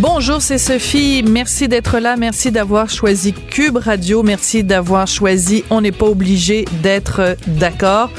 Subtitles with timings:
[0.00, 1.22] Bonjour, c'est Sophie.
[1.22, 2.16] Merci d'être là.
[2.16, 4.22] Merci d'avoir choisi Cube Radio.
[4.22, 8.10] Merci d'avoir choisi On n'est pas obligé d'être d'accord.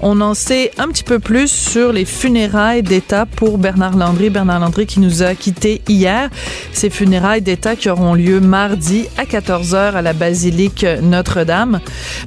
[0.00, 4.28] On en sait un petit peu plus sur les funérailles d'État pour Bernard Landry.
[4.28, 6.28] Bernard Landry qui nous a quittés hier.
[6.74, 11.80] Ces funérailles d'État qui auront lieu mardi à 14h à la basilique Notre-Dame.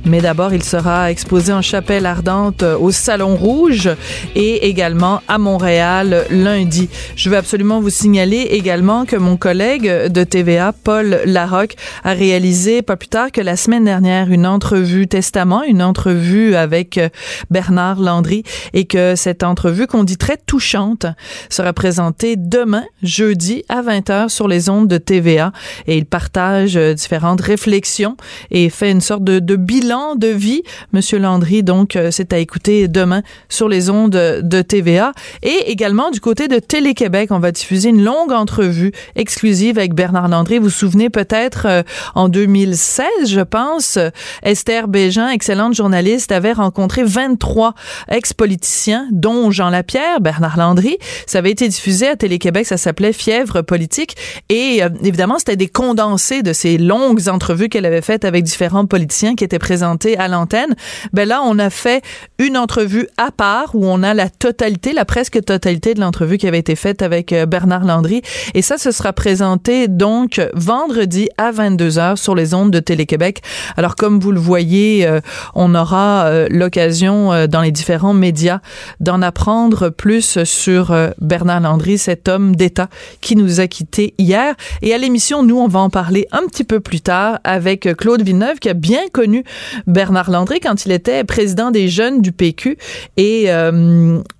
[0.06, 3.92] Mais d'abord, il sera exposé en chapelle ardente au Salon Rouge
[4.34, 6.90] et également à Montréal lundi.
[7.16, 12.82] Je veux absolument vous signaler également que mon collègue de TVA, Paul Larocque, a réalisé
[12.82, 17.10] pas plus tard que la semaine dernière une entrevue testament, une entrevue avec euh,
[17.50, 18.44] Bernard Landry
[18.74, 21.06] et que cette entrevue qu'on dit très touchante
[21.50, 25.52] sera présentée demain, jeudi à 20h sur les ondes de TVA
[25.88, 28.16] et il partage euh, différentes réflexions
[28.52, 30.64] et fait une sorte de, de bilan de vie.
[30.94, 36.12] Monsieur Landry, donc, euh, c'est à écouter demain sur les ondes de TVA et également
[36.12, 40.58] du côté de Télé-Québec, on va diffuser une longue entrevue exclusive avec Bernard Landry.
[40.58, 41.84] Vous vous souvenez peut-être euh,
[42.16, 43.98] en 2016, je pense,
[44.42, 47.74] Esther Bégin, excellente journaliste, avait rencontré 23
[48.10, 50.98] ex-politiciens, dont Jean Lapierre, Bernard Landry.
[51.28, 54.16] Ça avait été diffusé à Télé-Québec, ça s'appelait Fièvre politique.
[54.50, 58.86] Et euh, évidemment, c'était des condensés de ces longues entrevues qu'elle avait faites avec différents
[58.86, 60.76] politiciens qui étaient présentés à l'antenne.
[61.14, 62.04] Ben là, on a fait
[62.40, 66.48] une entrevue à part où on a la totalité, la presque totalité de l'entrevue qui
[66.48, 68.22] avait été faite avec euh, Bernard Landry.
[68.54, 73.42] Et ça, ce sera présenté donc vendredi à 22h sur les ondes de Télé-Québec.
[73.78, 75.22] Alors, comme vous le voyez, euh,
[75.56, 78.60] on aura euh, l'occasion euh, dans les différents médias
[79.00, 82.90] d'en apprendre plus sur Bernard Landry, cet homme d'État
[83.22, 84.54] qui nous a quittés hier.
[84.82, 88.22] Et à l'émission, nous, on va en parler un petit peu plus tard avec Claude
[88.22, 89.46] Villeneuve qui a bien connu
[89.88, 92.78] Bernard Landry quand il était président des jeunes du PQ
[93.16, 93.50] et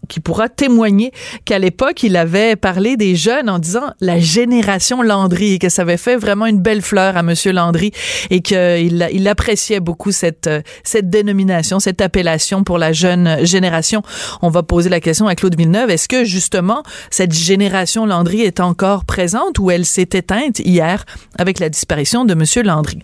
[0.10, 1.12] qui pourra témoigner
[1.46, 5.84] qu'à l'époque, il avait parlé des jeunes en disant la génération Landry et que ça
[5.84, 7.92] avait fait vraiment une belle fleur à Monsieur Landry
[8.32, 10.50] et qu'il il appréciait beaucoup cette,
[10.84, 14.02] cette dénomination, cette appellation pour la jeune génération.
[14.42, 15.92] On va poser la question à Claude Villeneuve.
[15.92, 21.06] Est-ce que justement cette génération Landry est encore présente ou elle s'est éteinte hier
[21.38, 23.00] avec la disparition de Monsieur Landry?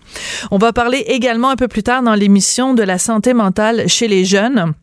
[0.50, 4.08] On va parler également un peu plus tard dans l'émission de la santé mentale chez
[4.08, 4.74] les jeunes.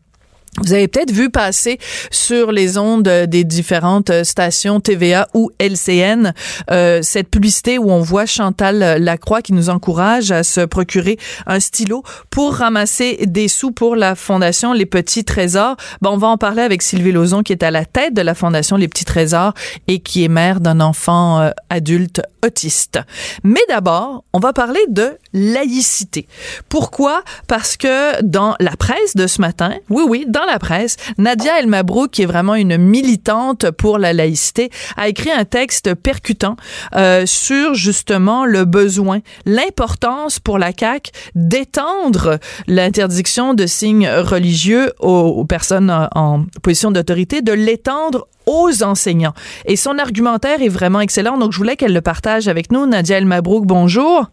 [0.60, 1.78] Vous avez peut-être vu passer
[2.10, 6.32] sur les ondes des différentes stations TVA ou LCN
[6.70, 11.60] euh, cette publicité où on voit Chantal Lacroix qui nous encourage à se procurer un
[11.60, 15.76] stylo pour ramasser des sous pour la fondation Les Petits Trésors.
[16.00, 18.34] Bon, on va en parler avec Sylvie Lauzon qui est à la tête de la
[18.34, 19.54] fondation Les Petits Trésors
[19.86, 23.00] et qui est mère d'un enfant euh, adulte autiste.
[23.44, 26.26] Mais d'abord, on va parler de laïcité.
[26.68, 27.22] Pourquoi?
[27.46, 32.10] Parce que dans la presse de ce matin, oui oui, la presse, Nadia El Mabrouk,
[32.10, 36.56] qui est vraiment une militante pour la laïcité, a écrit un texte percutant
[36.94, 45.08] euh, sur justement le besoin, l'importance pour la CAQ d'étendre l'interdiction de signes religieux aux,
[45.08, 49.34] aux personnes en position d'autorité, de l'étendre aux enseignants.
[49.66, 52.86] Et son argumentaire est vraiment excellent, donc je voulais qu'elle le partage avec nous.
[52.86, 54.28] Nadia El Mabrouk, bonjour.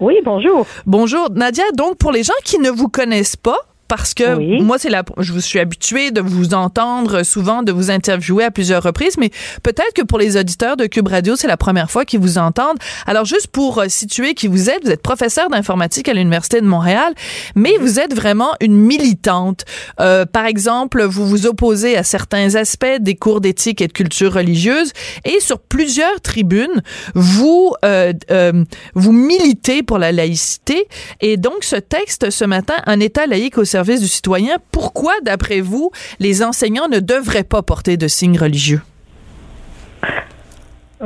[0.00, 0.66] Oui, bonjour.
[0.86, 1.30] Bonjour.
[1.30, 3.58] Nadia, donc pour les gens qui ne vous connaissent pas,
[3.88, 7.90] parce que moi, c'est la, je vous suis habituée de vous entendre souvent, de vous
[7.90, 9.30] interviewer à plusieurs reprises, mais
[9.62, 12.78] peut-être que pour les auditeurs de Cube Radio, c'est la première fois qu'ils vous entendent.
[13.06, 16.66] Alors, juste pour euh, situer qui vous êtes, vous êtes professeur d'informatique à l'Université de
[16.66, 17.14] Montréal,
[17.54, 19.64] mais vous êtes vraiment une militante.
[20.00, 24.34] Euh, par exemple, vous vous opposez à certains aspects des cours d'éthique et de culture
[24.34, 24.92] religieuse,
[25.24, 26.82] et sur plusieurs tribunes,
[27.14, 28.64] vous, euh, euh,
[28.94, 30.86] vous militez pour la laïcité.
[31.20, 35.90] Et donc, ce texte ce matin, un État laïque au du citoyen, pourquoi, d'après vous,
[36.20, 38.80] les enseignants ne devraient pas porter de signes religieux?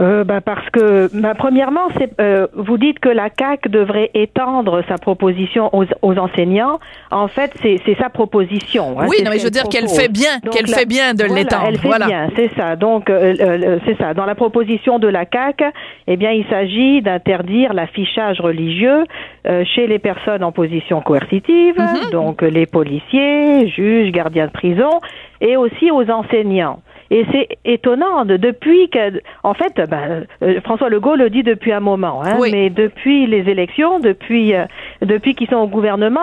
[0.00, 4.82] Euh, ben, parce que, ben, premièrement, c'est, euh, vous dites que la CAC devrait étendre
[4.88, 6.78] sa proposition aux, aux enseignants.
[7.10, 9.00] En fait, c'est, sa proposition.
[9.00, 11.34] hein, Oui, non, mais je veux dire qu'elle fait bien, qu'elle fait bien de voilà,
[11.42, 11.64] l'étendre.
[11.68, 12.06] Elle fait Voilà.
[12.06, 12.76] bien, c'est ça.
[12.76, 14.14] Donc, euh, euh, c'est ça.
[14.14, 15.62] Dans la proposition de la CAC,
[16.06, 19.04] eh bien, il s'agit d'interdire l'affichage religieux
[19.46, 22.10] euh, chez les personnes en position coercitive, Mhm.
[22.12, 25.00] donc euh, les policiers, juges, gardiens de prison,
[25.40, 26.80] et aussi aux enseignants.
[27.10, 31.72] Et c'est étonnant, de- depuis que, en fait, ben, euh, François Legault le dit depuis
[31.72, 32.50] un moment, hein, Oui.
[32.52, 34.64] mais depuis les élections, depuis euh,
[35.00, 36.20] depuis qu'ils sont au gouvernement,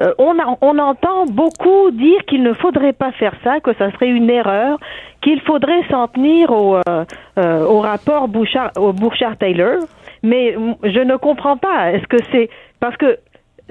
[0.00, 3.92] euh, on, a- on entend beaucoup dire qu'il ne faudrait pas faire ça, que ça
[3.92, 4.78] serait une erreur,
[5.22, 7.04] qu'il faudrait s'en tenir au, euh,
[7.38, 9.78] euh, au rapport Bouchard, au Bouchard-Taylor.
[10.24, 11.92] Mais je ne comprends pas.
[11.92, 12.48] Est-ce que c'est
[12.80, 13.18] parce que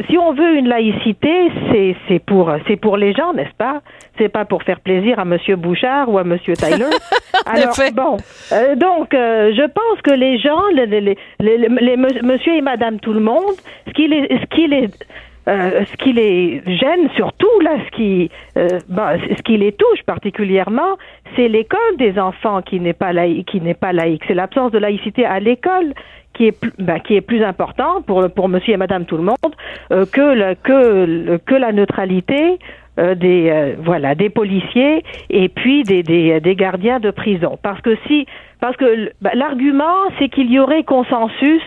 [0.10, 3.82] si on veut une laïcité, c'est c'est pour c'est pour les gens, n'est-ce pas?
[4.18, 6.90] C'est pas pour faire plaisir à Monsieur Bouchard ou à Monsieur Taylor.
[7.46, 8.18] Alors bon,
[8.52, 13.20] euh, donc euh, je pense que les gens, les, les, Monsieur et Madame tout le
[13.20, 13.56] monde,
[13.88, 14.90] ce qui les ce qui les
[15.48, 20.02] euh, ce qui les gêne surtout là, ce qui, euh, ben, ce qui les touche
[20.06, 20.98] particulièrement,
[21.36, 24.24] c'est l'école des enfants qui n'est pas laïque, qui n'est pas laïque.
[24.28, 25.94] C'est l'absence de laïcité à l'école
[26.34, 29.24] qui est plus, ben, qui est plus important pour pour Monsieur et Madame tout le
[29.24, 29.38] monde
[29.92, 32.60] euh, que le, que que la neutralité
[33.00, 37.58] euh, des euh, voilà des policiers et puis des, des des gardiens de prison.
[37.62, 38.26] Parce que si
[38.60, 41.64] parce que ben, l'argument c'est qu'il y aurait consensus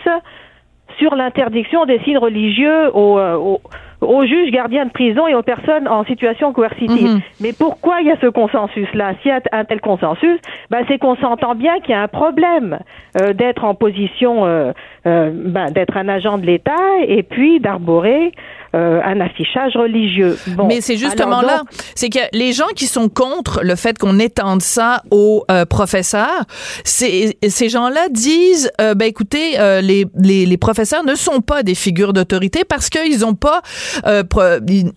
[0.98, 3.60] sur l'interdiction des signes religieux aux, euh, aux,
[4.06, 7.14] aux juges gardiens de prison et aux personnes en situation coercitive.
[7.14, 7.20] Mhm.
[7.40, 9.14] Mais pourquoi il y a ce consensus-là?
[9.22, 10.38] S'il y a un tel consensus,
[10.70, 12.78] ben, c'est qu'on s'entend bien qu'il y a un problème
[13.20, 14.72] euh, d'être en position, euh,
[15.06, 16.72] euh, ben, d'être un agent de l'État
[17.06, 18.32] et puis d'arborer
[18.74, 20.36] euh, un affichage religieux.
[20.48, 21.62] Bon, Mais c'est justement là,
[21.94, 26.44] c'est que les gens qui sont contre le fait qu'on étende ça aux euh, professeurs,
[26.84, 31.74] ces gens-là disent, euh, ben écoutez, euh, les, les, les professeurs ne sont pas des
[31.74, 33.62] figures d'autorité parce qu'ils n'ont pas,
[34.06, 34.22] euh,
[34.68, 34.90] ils,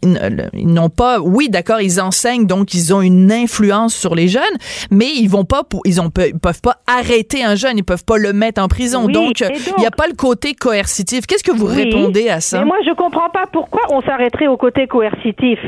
[0.53, 4.43] ils n'ont pas, oui, d'accord, ils enseignent donc ils ont une influence sur les jeunes,
[4.91, 8.05] mais ils vont pas, pour, ils ont, ils peuvent pas arrêter un jeune, ils peuvent
[8.05, 9.05] pas le mettre en prison.
[9.05, 11.25] Oui, donc, il n'y a pas le côté coercitif.
[11.27, 12.59] Qu'est-ce que vous Oui, répondez à ça?
[12.59, 15.59] Mais moi, je comprends pas pourquoi on s'arrêterait au côté coercitif.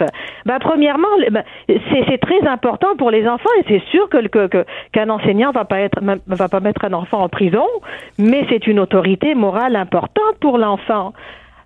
[0.45, 4.47] Ben, premièrement, ben, c'est c'est très important pour les enfants et c'est sûr que que-
[4.47, 7.65] que- qu'un enseignant va pas être va pas mettre un enfant en prison,
[8.17, 11.13] mais c'est une autorité morale importante pour l'enfant.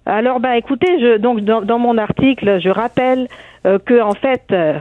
[0.06, 3.28] Alors, ben, écoutez, je, donc dans, dans mon article, je rappelle
[3.66, 4.78] euh, que en fait, euh,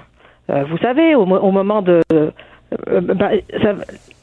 [0.50, 2.30] euh, vous savez, au, au moment de euh,
[3.62, 3.74] ça-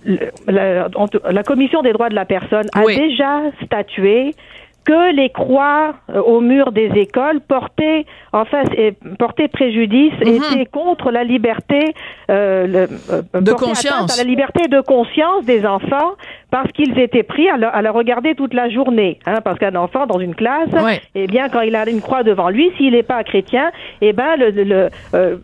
[0.05, 0.89] le-
[1.31, 2.95] la, commission des droits de la personne a Oui.
[2.95, 4.35] déjà statué
[4.83, 10.27] que les croix euh, au mur des écoles portaient en fait et portaient préjudice Mhm.
[10.53, 11.93] étaient contre la liberté
[12.29, 14.13] euh, le- euh, De conscience.
[14.19, 16.11] à la liberté de conscience des enfants
[16.49, 19.75] parce qu'ils étaient pris à le, à le regarder toute la journée hein, parce qu'un
[19.75, 20.99] enfant dans une classe Ouais.
[21.15, 24.35] eh bien quand il a une croix devant lui s'il n'est pas chrétien eh ben
[24.37, 25.35] le, le- euh,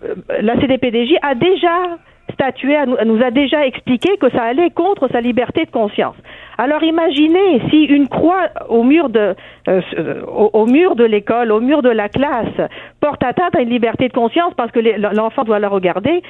[0.42, 1.75] la CDPDJ a déjà
[2.38, 6.16] statué, nous a déjà expliqué que ça allait contre sa liberté de conscience.
[6.60, 9.36] Alors imaginez si une croix au mur de
[9.68, 9.81] euh,
[10.25, 12.69] au, mur de l'école, au mur de la classe,
[13.01, 14.80] porte atteinte à une liberté de conscience parce que
[15.16, 16.22] l'enfant doit la regarder.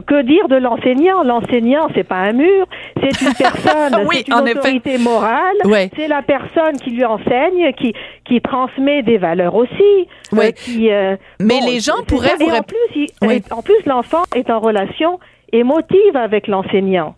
[0.00, 1.22] Que dire de l'enseignant?
[1.22, 2.66] L'enseignant, c'est pas un mur,
[3.00, 4.58] c'est une personne, Oui, c'est une en effet.
[4.58, 5.90] autorité morale, Ouais.
[5.96, 7.92] c'est la personne qui lui enseigne, qui
[8.24, 10.08] qui transmet des valeurs aussi.
[10.32, 10.46] Ouais.
[10.48, 12.36] euh, qui, euh, Mais bon, les gens pourraient ça.
[12.40, 15.18] vous Et en rép- plus, il- et en plus, l'enfant est en relation
[15.52, 17.14] émotive avec l'enseignant.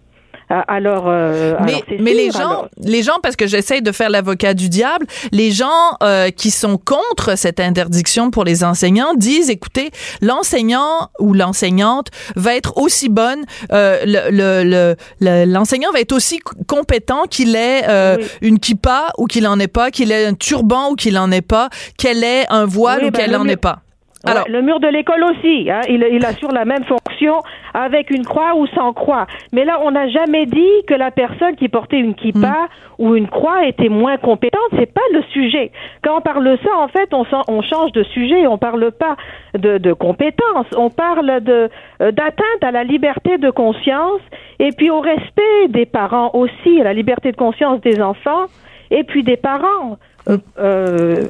[0.50, 2.68] Euh, Alors, euh, Mais, alors, mais sûr, les gens, alors.
[2.82, 6.76] les gens, parce que j'essaie de faire l'avocat du diable, les gens euh, qui sont
[6.76, 13.44] contre cette interdiction pour les enseignants disent, écoutez, l'enseignant ou l'enseignante va être aussi bonne,
[13.72, 18.26] euh, le- le- le- le- l'enseignant va être aussi compétent qu'il ait euh, Oui.
[18.42, 21.40] une kippa ou qu'il en ait pas, qu'il ait un turban ou qu'il en ait
[21.42, 23.80] pas, qu'elle ait un voile Oui, ou ben, qu'elle le en mieux- ait pas.
[24.24, 27.42] Ouais, Alors, le mur de l'école aussi, hein, il, il assure la même fonction
[27.74, 29.26] avec une croix ou sans croix.
[29.52, 32.66] Mais là, on n'a jamais dit que la personne qui portait une kippa Hmm.
[32.98, 34.60] ou une croix était moins compétente.
[34.78, 35.72] C'est pas le sujet.
[36.02, 38.46] Quand on parle de ça, en fait, on, on change de sujet.
[38.46, 39.16] On parle pas
[39.54, 40.66] de, de compétence.
[40.76, 44.20] On parle de euh, d'atteinte à la liberté de conscience
[44.58, 48.46] et puis au respect des parents aussi, à la liberté de conscience des enfants
[48.90, 49.98] et puis des parents.
[50.28, 51.24] Euh, euh,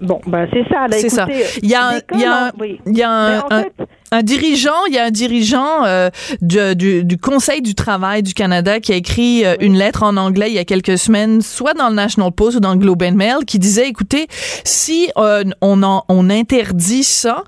[0.00, 0.88] Bon, ben c'est ça.
[0.88, 1.24] Là, c'est ça.
[1.24, 2.80] écoutez, Il y a, un- il y a, un- oui.
[2.86, 3.72] il y a un- Mais en un- fait,
[4.10, 6.10] un dirigeant, il y a un dirigeant euh,
[6.40, 10.46] du, du, Conseil du travail du Canada qui a écrit euh, une lettre en anglais
[10.48, 13.12] il y a quelques semaines, soit dans le National Post ou dans le Globe and
[13.12, 14.28] Mail, qui disait, écoutez,
[14.64, 17.44] si euh, on, en, on interdit ça,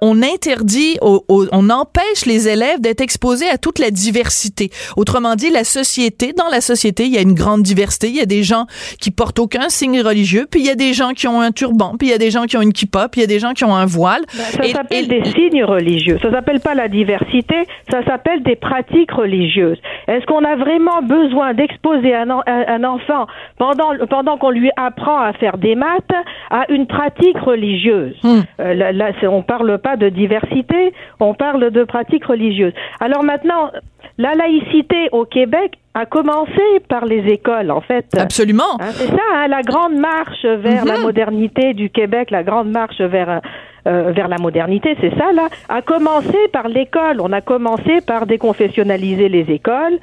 [0.00, 4.70] on interdit, on empêche les élèves d'être exposés à toute la diversité.
[4.96, 8.08] Autrement dit, la société, dans la société, il y a une grande diversité.
[8.08, 8.66] Il y a des gens
[9.00, 11.94] qui portent aucun signe religieux, puis il y a des gens qui ont un turban,
[11.98, 13.38] puis il y a des gens qui ont une kippa, puis il y a des
[13.38, 14.22] gens qui ont un voile.
[14.36, 15.93] Ben, ça s'appelle des signes religieux.
[16.20, 19.78] Ça s'appelle pas la diversité, ça s'appelle des pratiques religieuses.
[20.08, 23.26] Est-ce qu'on a vraiment besoin d'exposer un, un, enfant
[23.58, 26.14] pendant, pendant qu'on lui apprend à faire des maths
[26.50, 28.16] à une pratique religieuse?
[28.22, 28.40] Hmm.
[28.60, 32.72] euh, Là, là on parle pas de diversité, on parle de pratiques religieuses.
[33.00, 33.70] Alors maintenant,
[34.18, 38.06] la laïcité au Québec a commencé par les écoles, en fait.
[38.16, 38.80] Absolument.
[38.80, 41.02] Hein, c'est ça, hein, la grande marche vers la mhm.
[41.02, 43.40] modernité du Québec, la grande marche vers
[43.86, 47.20] euh, vers la modernité, c'est ça là, a commencé par l'école.
[47.20, 49.98] On a commencé par déconfessionnaliser les écoles.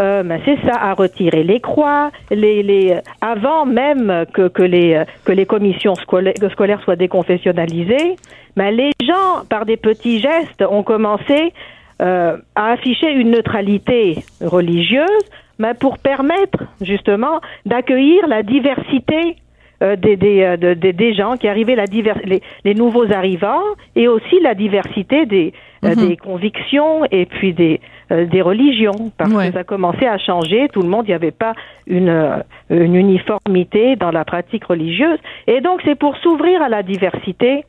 [0.00, 5.96] Euh, ben c'est ça, à retirer les croix, les, les avant même que, les commissions
[5.96, 8.14] scolaires, scolaires soient déconfessionnalisées,
[8.56, 11.52] ben les gens par des petits gestes ont commencé
[12.00, 15.24] euh, à afficher une neutralité religieuse,
[15.58, 19.36] mais pour permettre justement d'accueillir la diversité
[19.82, 21.84] euh, des, des, euh, des, gens qui arrivaient, la
[22.24, 23.62] les, les, nouveaux arrivants,
[23.96, 25.52] et aussi la diversité des,
[25.84, 26.08] euh, mhm.
[26.08, 27.80] des convictions et puis des,
[28.10, 30.68] des religions, parce que ça commençait à changer.
[30.72, 31.52] Tout le monde, il n'y avait pas
[31.86, 37.64] une, une uniformité dans la pratique religieuse, et donc c'est pour s'ouvrir à la diversité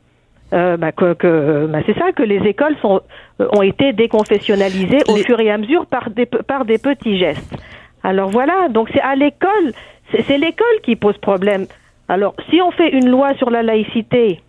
[0.51, 3.01] euh, bah, que, que bah, c'est ça que les écoles sont,
[3.39, 7.55] euh, ont été déconfessionnalisées au fur et à mesure par des, par des petits gestes.
[8.01, 9.73] Alors voilà, donc c'est à l'école,
[10.11, 11.67] c'est l'école qui pose problème.
[12.09, 14.41] Alors si on fait une loi sur la laïcité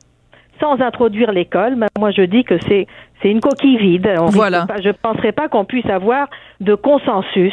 [0.61, 2.87] sans introduire l'école, bah, moi je dis que c'est
[3.23, 4.11] c'est une coquille vide.
[4.29, 4.67] voilà.
[4.83, 6.29] je ne penserais pas qu'on puisse avoir
[6.61, 7.53] de consensus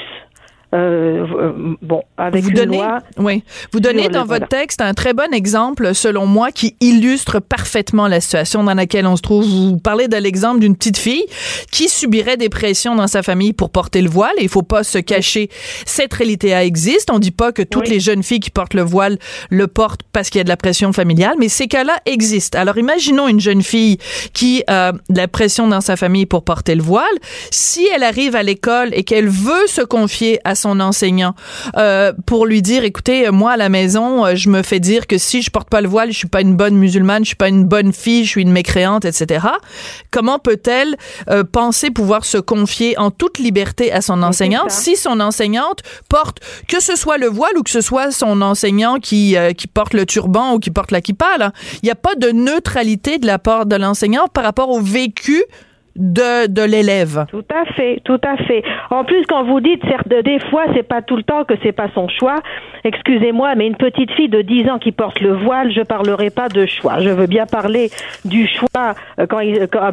[0.74, 2.84] euh, euh, bon, avec vous donnez,
[3.18, 8.10] oui, vous donnez dans votre texte un très bon exemple, selon moi, qui illustre parfaitement
[8.10, 9.46] la situation dans laquelle on se trouve.
[9.46, 11.24] Vous parlez de l'exemple d'une petite fille
[11.72, 14.34] qui subirait des pressions dans sa famille pour porter le voile.
[14.40, 15.50] Et il faut pas se cacher,
[15.86, 17.12] cette réalité existe.
[17.12, 19.18] On dit pas que toutes les jeunes filles qui portent le voile
[19.50, 22.60] le portent parce qu'il y a de la pression familiale, mais ces cas-là existent.
[22.60, 24.00] Alors imaginons une jeune fille
[24.34, 27.06] qui a de la pression dans sa famille pour porter le voile.
[27.52, 31.34] Si elle arrive à l'école et qu'elle veut se confier à son enseignant.
[31.78, 35.18] Euh, pour lui dire écoutez moi à la maison euh, je me fais dire que
[35.18, 37.50] si je porte pas le voile je suis pas une bonne musulmane je suis pas
[37.50, 39.48] une bonne fille je suis une mécréante etc
[40.12, 40.96] comment peut-elle
[41.30, 46.40] euh, penser pouvoir se confier en toute liberté à son enseignante si son enseignante porte
[46.68, 50.06] que ce soit le voile ou que ce soit son enseignant qui qui porte le
[50.06, 51.52] turban ou qui porte la kippa là?
[51.82, 55.44] Il n'y a pas de neutralité de la part de l'enseignant par rapport au vécu
[55.98, 57.26] de, de l'élève.
[57.30, 58.64] Tout à fait, tout à fait.
[58.90, 61.72] En plus, quand vous dites, certes, des fois, c'est pas tout le temps que c'est
[61.72, 62.38] pas son choix.
[62.84, 66.50] Excusez-moi, mais une petite fille de 10 ans qui porte le voile, je parlerai pas
[66.50, 67.00] de choix.
[67.00, 67.90] Je veux bien parler
[68.26, 69.42] du choix euh, quand,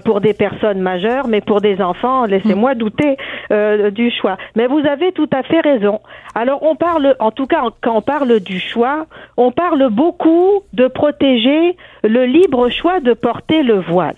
[0.04, 2.78] pour des personnes majeures, mais pour des enfants, laissez-moi mm.
[2.78, 3.16] douter
[3.50, 4.36] euh, du choix.
[4.56, 6.00] Mais vous avez tout à fait raison.
[6.34, 9.06] Alors, on parle, en tout cas, quand on parle du choix,
[9.36, 14.14] on parle beaucoup de protéger le libre choix de porter le voile.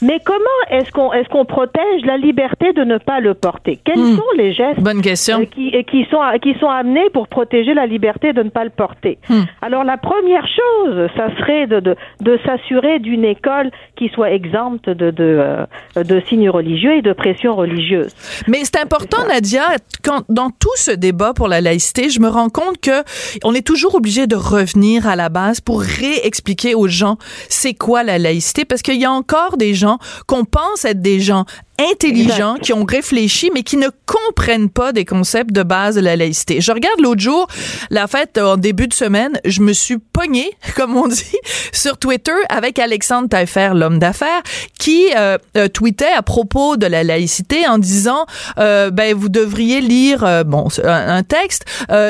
[0.00, 3.78] Mais comment est-ce qu'on est-ce qu'on protège la liberté de ne pas le porter?
[3.84, 4.16] Quels hmm.
[4.16, 5.40] sont les gestes Bonne question.
[5.40, 8.70] Euh, qui, qui sont qui sont amenés pour protéger la liberté de ne pas le
[8.70, 9.18] porter?
[9.28, 9.42] Hmm.
[9.60, 14.88] Alors la première chose, ça serait de de, de s'assurer d'une école qui soit exempte
[14.88, 18.12] de de, euh, de signes religieux et de pression religieuse.
[18.48, 19.64] Mais c'est important, Nadia,
[20.04, 23.02] quand dans tout ce débat pour la laïcité, je me rends compte que
[23.44, 27.16] on est toujours obligé de revenir à la base pour réexpliquer aux gens
[27.48, 31.20] c'est quoi la laïcité parce qu'il y a encore des gens qu'on pense être des
[31.20, 31.44] gens
[31.78, 36.16] intelligents, qui ont réfléchi, mais qui ne comprennent pas des concepts de base de la
[36.16, 36.60] laïcité.
[36.60, 37.46] Je regarde l'autre jour,
[37.90, 41.38] la fête en début de semaine, je me suis pogné, comme on dit,
[41.72, 44.42] sur Twitter avec Alexandre Taillefer, l'homme d'affaires,
[44.78, 48.26] qui euh, euh, tweetait à propos de la laïcité en disant,
[48.58, 51.64] euh, ben vous devriez lire, bon, un, texte,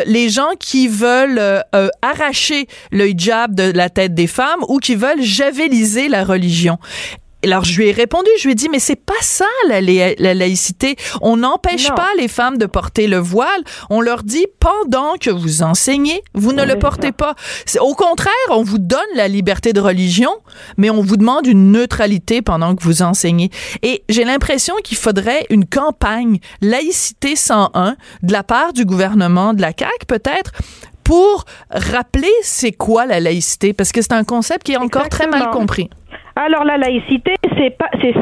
[0.06, 1.62] les gens qui veulent
[2.02, 6.78] arracher le hijab de la tête des femmes ou qui veulent javeliser la religion
[7.44, 10.96] alors je lui ai répondu, je lui ai dit mais c'est pas ça la, laïcité.
[11.20, 13.62] On n'empêche pas les femmes de porter le voile.
[13.90, 17.34] On leur dit pendant que vous enseignez, vous ne le portez pas.
[17.80, 20.32] Au contraire, on vous donne la liberté de religion,
[20.76, 23.50] mais on vous demande une neutralité pendant que vous enseignez.
[23.82, 29.60] Et j'ai l'impression qu'il faudrait une campagne laïcité 101 de la part du gouvernement de
[29.60, 30.52] la CAQ peut-être
[31.04, 35.26] pour rappeler c'est quoi la laïcité parce que c'est un concept qui est encore très
[35.26, 35.90] mal compris.
[36.44, 37.76] Alors la laïcité, c'est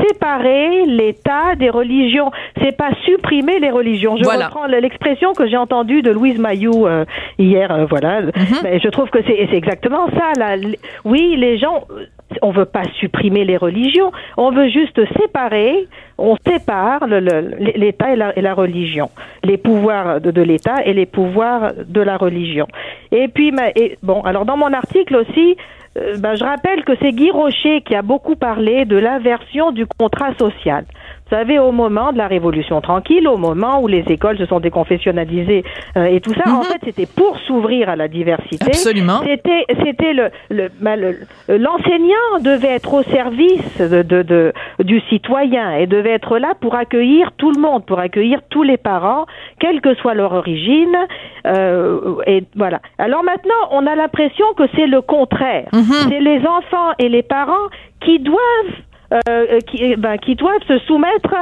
[0.08, 2.30] séparer l'État des religions.
[2.62, 4.16] C'est pas supprimer les religions.
[4.16, 4.46] Je Voilà.
[4.48, 7.04] reprends l'expression que j'ai entendue de Louise Mayou euh,
[7.38, 7.70] hier.
[7.72, 8.20] euh, voilà.
[8.62, 10.32] Mais je trouve que c'est, c'est exactement ça.
[10.38, 10.56] Là.
[11.04, 11.84] Oui, les gens,
[12.42, 14.12] on veut pas supprimer les religions.
[14.36, 15.88] On veut juste séparer.
[16.18, 19.10] On sépare l'État et la, religion,
[19.42, 22.66] les pouvoirs de, l'État et les pouvoirs de la religion.
[23.10, 23.54] Et puis,
[24.02, 25.56] bon, alors dans mon article aussi,
[25.98, 29.86] euh, ben, je rappelle que c'est Guy Rocher qui a beaucoup parlé de l'inversion du
[29.86, 30.84] contrat social.
[31.30, 34.58] Vous savez, au moment de la Révolution tranquille, au moment où les écoles se sont
[34.58, 35.62] déconfessionnalisées
[35.96, 38.66] euh, et tout ça, en fait, c'était pour s'ouvrir à la diversité.
[38.66, 39.20] Absolument.
[39.24, 45.00] C'était, c'était le, le, ben, le- l'enseignant devait être au service de, de, de- du
[45.08, 49.26] citoyen et devait être là pour accueillir tout le monde, pour accueillir tous les parents,
[49.60, 50.96] quelle que soit leur origine.
[51.46, 52.80] euh, et voilà.
[52.98, 55.68] Alors maintenant, on a l'impression que c'est le contraire.
[56.08, 57.68] C'est les enfants et les parents
[58.04, 58.74] qui doivent
[59.12, 61.34] euh, qui, ben, qui doivent se soumettre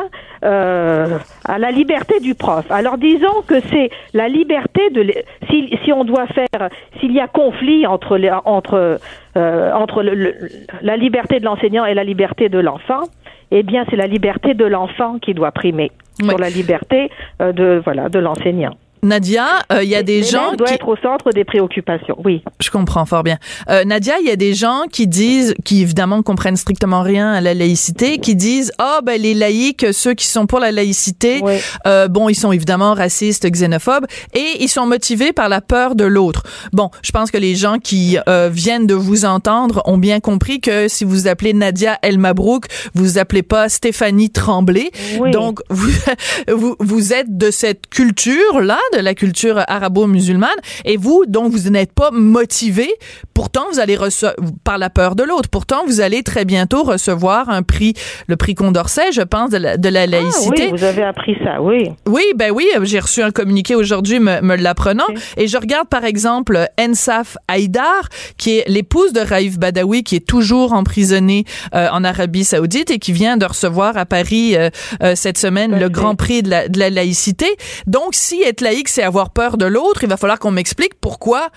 [0.44, 2.64] euh, à la liberté du prof.
[2.70, 5.12] Alors disons que c'est la liberté de
[5.50, 8.98] si, si on doit faire s'il y a conflit entre les, entre
[9.36, 10.34] euh, entre le- le-
[10.82, 13.02] la liberté de l'enseignant et la liberté de l'enfant,
[13.50, 15.90] eh bien c'est la liberté de l'enfant qui doit primer
[16.30, 17.10] sur la liberté
[17.42, 18.74] euh, de voilà de l'enseignant.
[19.02, 20.74] Nadia, euh, il y a des gens doit qui...
[20.74, 22.16] être au centre des préoccupations.
[22.24, 22.42] Oui.
[22.60, 23.38] Je comprends fort bien.
[23.68, 27.40] Euh, Nadia, il y a des gens qui disent, qui évidemment comprennent strictement rien à
[27.40, 31.54] la laïcité, qui disent ah ben les laïcs, ceux qui sont pour la laïcité, Oui.
[31.86, 36.04] euh, bon ils sont évidemment racistes, xénophobes et ils sont motivés par la peur de
[36.04, 36.42] l'autre.
[36.72, 40.60] Bon, je pense que les gens qui euh, viennent de vous entendre ont bien compris
[40.60, 44.90] que si vous appelez Nadia El Mabrouk, vous appelez pas Stéphanie Tremblay.
[45.18, 45.30] Oui.
[45.30, 45.90] Donc vous,
[46.52, 50.50] vous vous êtes de cette culture là, de la culture arabo-musulmane,
[50.84, 52.88] et vous donc vous n'êtes pas motivé.
[53.34, 55.48] Pourtant vous allez recevoir par la peur de l'autre.
[55.48, 57.94] Pourtant vous allez très bientôt recevoir un prix,
[58.26, 60.68] le prix Condorcet, je pense, de la, de la laïcité.
[60.68, 61.60] Ah, oui, vous avez appris ça.
[61.60, 61.90] Oui.
[62.06, 66.04] Oui, ben oui, j'ai reçu un communiqué aujourd'hui me, me l'apprenant et je regarde par
[66.04, 72.04] exemple Ensaf Haïdar qui est l'épouse de Raif Badawi qui est toujours emprisonné euh, en
[72.04, 74.70] Arabie Saoudite et qui vient de recevoir à Paris euh,
[75.02, 77.46] euh, cette semaine le grand prix de la, de la laïcité.
[77.86, 81.48] Donc si être laïque c'est avoir peur de l'autre, il va falloir qu'on m'explique pourquoi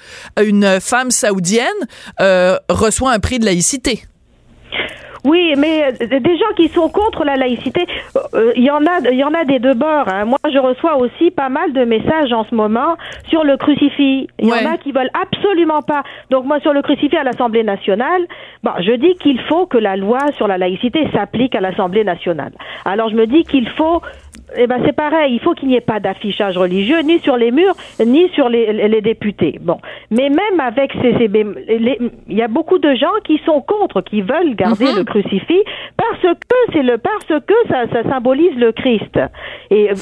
[0.43, 1.67] une femme saoudienne
[2.19, 4.01] euh, reçoit un prix de laïcité.
[5.23, 7.85] Oui, mais euh, des gens qui sont contre la laïcité,
[8.33, 10.07] euh, il y en a, il y en a des deux bords.
[10.07, 10.25] hein.
[10.25, 12.95] Moi, je reçois aussi pas mal de messages en ce moment
[13.29, 14.27] sur le crucifix.
[14.39, 14.65] Il y Ouais.
[14.65, 16.01] en a qui veulent absolument pas.
[16.31, 18.25] Donc moi, sur le crucifix à l'Assemblée nationale,
[18.63, 22.53] bon, je dis qu'il faut que la loi sur la laïcité s'applique à l'Assemblée nationale.
[22.85, 24.01] Alors je me dis qu'il faut
[24.57, 27.51] eh ben c'est pareil, il faut qu'il n'y ait pas d'affichage religieux ni sur les
[27.51, 27.73] murs
[28.05, 29.57] ni sur les, députés.
[29.61, 29.77] Bon,
[30.09, 31.29] mais même avec ces, ces
[32.27, 34.97] il y a beaucoup de gens qui sont contre, qui veulent garder Mhm.
[34.97, 35.61] le crucifix
[35.97, 39.19] parce que c'est le parce que ça, ça symbolise le Christ.
[39.69, 39.93] Et euh,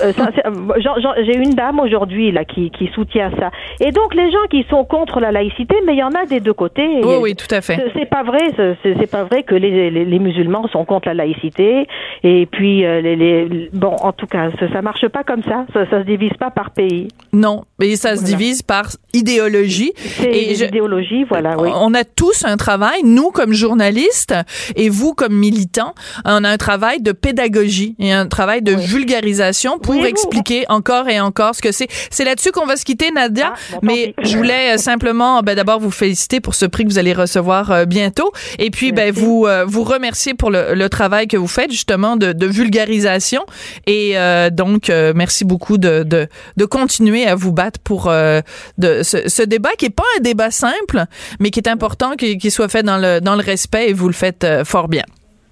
[0.46, 3.52] euh, j'ai une dame aujourd'hui là qui, qui soutient ça.
[3.80, 6.40] Et donc les gens qui sont contre la laïcité, mais il y en a des
[6.40, 6.88] deux côtés.
[7.04, 7.78] Oui, Et- oui, tout à fait.
[7.94, 11.14] c'est- pas vrai, c'est c'est pas vrai que les, les, les musulmans sont contre la
[11.14, 11.88] laïcité.
[12.24, 15.66] Et puis, euh, les, les- bon, en tout cas, ça, ça marche pas comme ça.
[15.74, 17.08] Ça, ça se divise pas par pays.
[17.34, 18.38] Non, mais ça se Voilà.
[18.38, 19.92] divise par idéologie.
[19.96, 21.70] C'est Et je- l'idéologie, voilà, oui.
[21.74, 24.34] On a tous un travail, nous comme journalistes
[24.76, 25.94] et vous comme militants,
[26.26, 31.08] on a un travail de pédagogie et un travail de vulgarisation pour Oui, expliquer encore
[31.10, 31.88] et encore ce que c'est.
[32.10, 33.54] C'est là-dessus qu'on va se quitter, Nadia.
[33.54, 36.90] Ah, bon, mais je voulais euh, simplement, ben, d'abord vous féliciter pour ce prix que
[36.90, 40.90] vous allez recevoir euh, bientôt, et puis ben vous euh, vous remercier pour le, le
[40.90, 43.44] travail que vous faites justement de, de vulgarisation.
[43.88, 48.42] Et euh, donc euh, merci beaucoup de, de de continuer à vous battre pour euh,
[48.78, 51.06] de ce, ce débat qui est pas un débat simple,
[51.40, 54.08] mais qui est important qu'il qu'il soit fait dans le dans le respect et vous
[54.08, 55.04] le faites euh, fort bien.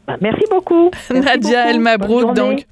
[0.07, 0.89] Bah, merci beaucoup.
[1.11, 1.69] Merci Nadia.
[1.69, 2.65] El Mabrouk, donc.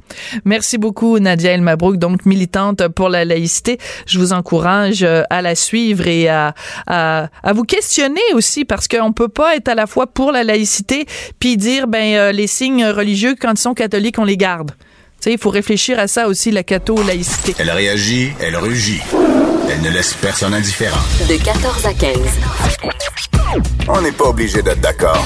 [0.45, 3.77] Merci beaucoup, Nadia El Mabrouk, donc militante pour la laïcité.
[4.07, 6.53] Je vous encourage euh, à la suivre et à,
[6.87, 10.45] à, à vous questionner aussi parce qu'on peut pas être à la fois pour la
[10.45, 11.05] laïcité
[11.37, 14.71] puis dire, ben, euh, les signes religieux, quand ils sont catholiques, on les garde.
[15.25, 17.55] Tu sais, il faut réfléchir à ça aussi, la catho-laïcité.
[17.57, 19.01] Elle réagit, elle rugit.
[19.71, 21.01] Elle ne laisse personne indifférent.
[21.27, 22.17] De 14 à 15.
[23.87, 25.25] On n'est pas obligé d'être d'accord.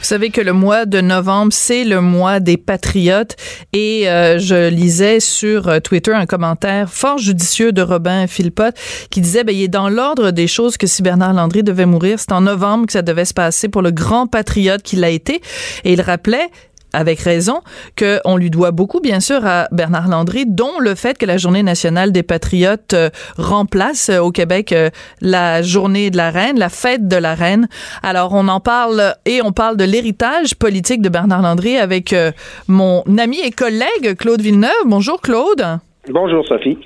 [0.00, 3.36] Vous savez que le mois de novembre, c'est le mois des patriotes
[3.72, 8.74] et euh, je lisais sur euh, Twitter un commentaire fort judicieux de Robin Philpott
[9.10, 12.18] qui disait ben, il est dans l'ordre des choses que si Bernard Landry devait mourir,
[12.18, 15.42] c'est en novembre que ça devait se passer pour le grand patriote qu'il a été
[15.84, 16.48] et il rappelait
[16.92, 17.60] avec raison,
[17.98, 21.62] qu'on lui doit beaucoup, bien sûr, à Bernard Landry, dont le fait que la Journée
[21.62, 26.68] nationale des patriotes euh, remplace euh, au Québec euh, la Journée de la Reine, la
[26.68, 27.68] fête de la Reine.
[28.02, 32.14] Alors, on en parle et on parle de l'héritage politique de Bernard Landry avec
[32.68, 34.70] mon ami et collègue Claude Villeneuve.
[34.86, 35.80] Bonjour, Claude.
[36.08, 36.78] Bonjour Sophie.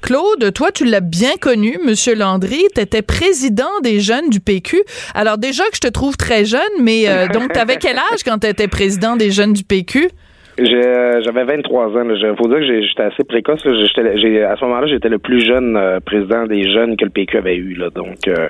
[0.00, 4.82] Claude, toi tu l'as bien connu, Monsieur Landry, tu étais président des jeunes du PQ.
[5.14, 8.38] Alors déjà que je te trouve très jeune, mais euh, donc t'avais quel âge quand
[8.38, 10.08] tu étais président des jeunes du PQ
[10.56, 12.08] J'avais 23 ans.
[12.08, 13.60] Il faut dire que j'étais assez précoce.
[13.66, 17.56] à ce moment-là, j'étais le plus jeune euh, président des jeunes que le PQ avait
[17.56, 17.74] eu.
[17.74, 17.90] Là.
[17.90, 18.48] Donc, euh,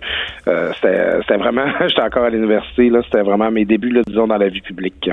[0.77, 1.67] c'était vraiment...
[1.89, 2.89] j'étais encore à l'université.
[3.05, 5.11] C'était vraiment mes débuts, là, disons, dans la vie publique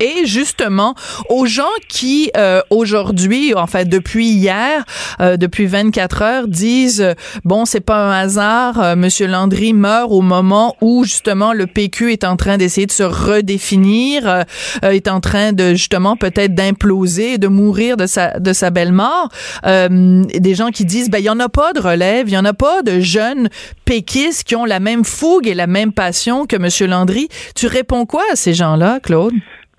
[0.00, 0.94] et justement
[1.28, 4.84] aux gens qui euh, aujourd'hui, en fait depuis hier,
[5.20, 10.20] euh, depuis 24 heures, disent euh, bon c'est pas un hasard, Monsieur Landry meurt au
[10.20, 14.44] moment où justement le PQ est en train d'essayer de se redéfinir,
[14.82, 19.28] est en train de justement peut-être d'imploser, de mourir de sa de sa belle mort.
[19.64, 22.44] des gens qui disent ben il y en a pas de relève, il y en
[22.44, 23.48] a pas de jeunes
[23.84, 27.28] péquistes qui ont la même fougue et la même passion que Monsieur Landry.
[27.54, 29.34] Tu réponds quoi à ces gens-là, Claude?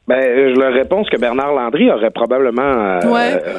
[0.10, 2.98] Ben, je leur réponds ce que Bernard Landry aurait probablement euh,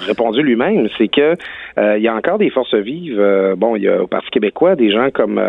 [0.01, 1.37] répondu lui-même, c'est que
[1.79, 3.21] euh, il y a encore des forces vives.
[3.21, 5.41] Euh, bon, il y a au Parti québécois des gens comme,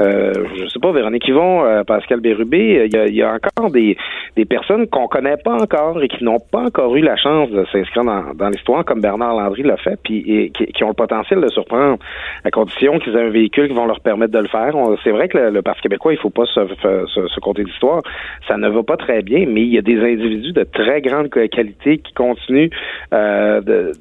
[0.00, 2.88] je sais pas, Véronique Yvon, Pascal Bérubé.
[2.92, 3.96] Il y a, encore des,
[4.34, 7.64] des personnes qu'on connaît pas encore et qui n'ont pas encore eu la chance de
[7.70, 11.40] s'inscrire dans, dans l'histoire comme Bernard Landry l'a fait, puis et, qui, ont le potentiel
[11.40, 11.98] de surprendre
[12.44, 14.74] à condition qu'ils aient un véhicule qui vont leur permettre de le faire.
[15.04, 18.02] C'est vrai que le, Parti québécois, il faut pas se, se, se compter d'histoire.
[18.48, 21.28] Ça ne va pas très bien, mais il y a des individus de très grande
[21.30, 22.70] qualité qui continuent
[23.12, 23.92] euh, de,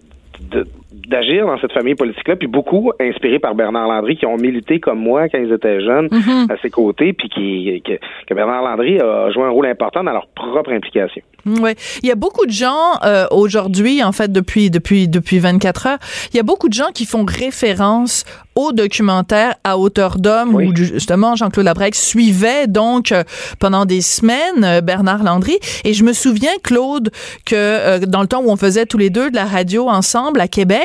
[0.92, 5.00] d'agir dans cette famille politique-là, puis beaucoup inspirés par Bernard Landry, qui ont milité comme
[5.00, 6.52] moi quand ils étaient jeunes mm-hmm.
[6.52, 10.28] à ses côtés, puis qui, que, Bernard Landry a joué un rôle important dans leur
[10.28, 11.22] propre implication.
[11.46, 11.72] Oui,
[12.04, 15.98] il y a beaucoup de gens euh, aujourd'hui, en fait, depuis depuis depuis 24 heures,
[16.34, 20.76] il y a beaucoup de gens qui font référence au documentaire à hauteur d'homme où
[20.76, 23.24] justement Jean-Claude Labrec suivait donc euh,
[23.60, 27.12] pendant des semaines euh, Bernard Landry et je me souviens Claude
[27.46, 30.48] que dans le temps où on faisait tous les deux de la radio ensemble à
[30.48, 30.77] Québec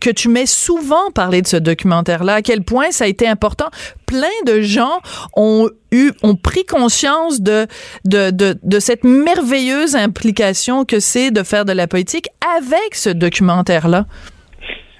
[0.00, 3.26] que tu m'as souvent parlé de ce documentaire là à quel point ça a été
[3.26, 3.70] important
[4.06, 5.00] plein de gens
[5.36, 7.66] ont eu ont pris conscience de
[8.04, 13.10] de, de, de cette merveilleuse implication que c'est de faire de la politique avec ce
[13.10, 14.06] documentaire là.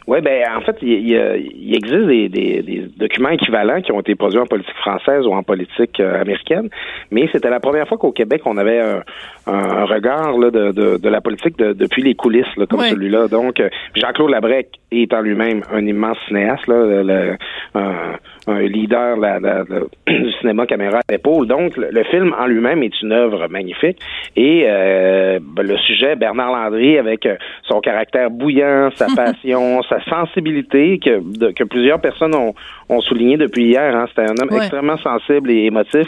[0.07, 4.41] Oui, ben en fait, il, il, existe des, des, documents équivalents qui ont été produits
[4.41, 6.69] en politique française ou en politique euh, américaine,
[7.11, 9.03] mais c'était la première fois qu'au Québec, on avait un,
[9.47, 13.29] un regard là, de, de, de, la politique depuis les coulisses, là, comme celui-là.
[13.29, 17.37] Donc, euh, Jean-Claude Labrec étant lui-même un immense cinéaste, là, le,
[17.75, 19.39] un, un, leader la,
[20.07, 21.47] du cinéma caméra à l'épaule.
[21.47, 23.99] Donc, le, film en lui-même est une œuvre magnifique.
[24.37, 27.29] Et euh, ben, le sujet, Bernard Landry, avec
[27.69, 32.55] son caractère bouillant, sa passion, sa sensibilité que, que plusieurs personnes ont,
[32.93, 33.97] ont souligné depuis hier.
[33.97, 34.07] Hein.
[34.09, 36.07] C'était un homme extrêmement sensible et émotif.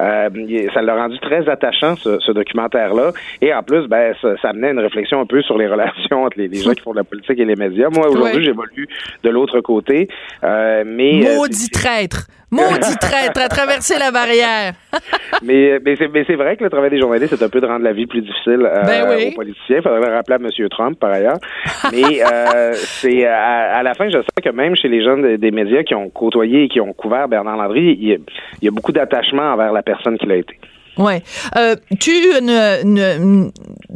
[0.00, 0.28] Euh,
[0.72, 3.12] ça l'a rendu très attachant, ce, documentaire-là.
[3.40, 6.38] Et en plus, ben, ça, ça, amenait une réflexion un peu sur les relations entre
[6.38, 7.88] les, gens qui font de la politique et les médias.
[7.90, 8.88] Moi, aujourd'hui, j'évolue
[9.22, 10.08] de l'autre côté.
[10.44, 12.26] Euh, mais, euh, Maudit traître!
[12.52, 14.74] Maudit traître à traverser la barrière.
[15.42, 17.94] mais mais c'est vrai que le travail des journalistes, c'est un peu de rendre la
[17.94, 19.78] vie plus difficile euh, ben aux politiciens.
[19.78, 20.68] Il faudrait le rappeler à M.
[20.68, 21.38] Trump, par ailleurs.
[21.90, 25.82] Mais euh, c'est à, la fin, je sais que même chez les jeunes des, médias
[25.82, 28.20] qui ont côtoyé et qui ont couvert Bernard Landry, il
[28.60, 30.58] y a beaucoup d'attachement envers la personne qu'il a été.
[30.98, 31.22] Ouais.
[31.56, 32.12] Euh, tu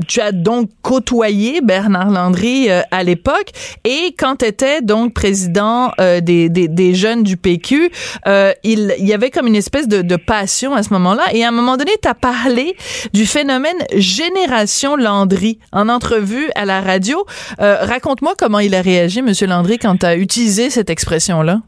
[0.06, 3.50] tu as donc côtoyé Bernard Landry euh, à l'époque
[3.84, 7.90] et quand tu étais donc président euh, des, des, jeunes du PQ,
[8.26, 11.44] euh, il, il y avait comme une espèce de, de passion à ce moment-là et
[11.44, 12.76] à un moment donné, tu as parlé
[13.12, 17.24] du phénomène Génération Landry en entrevue à la radio.
[17.58, 21.60] Raconte-moi comment il a réagi, Monsieur Landry, quand tu as utilisé cette expression-là.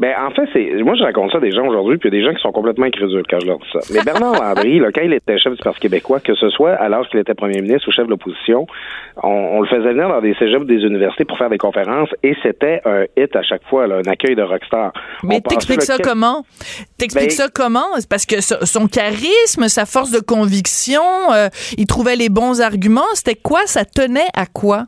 [0.00, 2.16] Ben, en fait, c'est moi je raconte ça à des gens aujourd'hui, puis il y
[2.16, 3.80] a des gens qui sont complètement incrédules quand je leur dis ça.
[3.92, 7.08] Mais Bernard Landry, là, quand il était chef du Parti québécois, que ce soit alors
[7.08, 8.66] qu'il était premier ministre ou chef de l'opposition,
[9.22, 12.80] on, le faisait venir dans des cégeps des universités pour faire des conférences, et c'était
[12.84, 14.92] un hit à chaque fois, là, un accueil de rockstar.
[15.22, 16.44] Mais t'expliques ça comment?
[16.98, 17.86] T'expliques ben ça comment?
[18.08, 21.02] Parce que son charisme, sa force de conviction,
[21.32, 23.02] euh, il trouvait les bons arguments.
[23.14, 23.60] C'était quoi?
[23.66, 24.86] Ça tenait à quoi?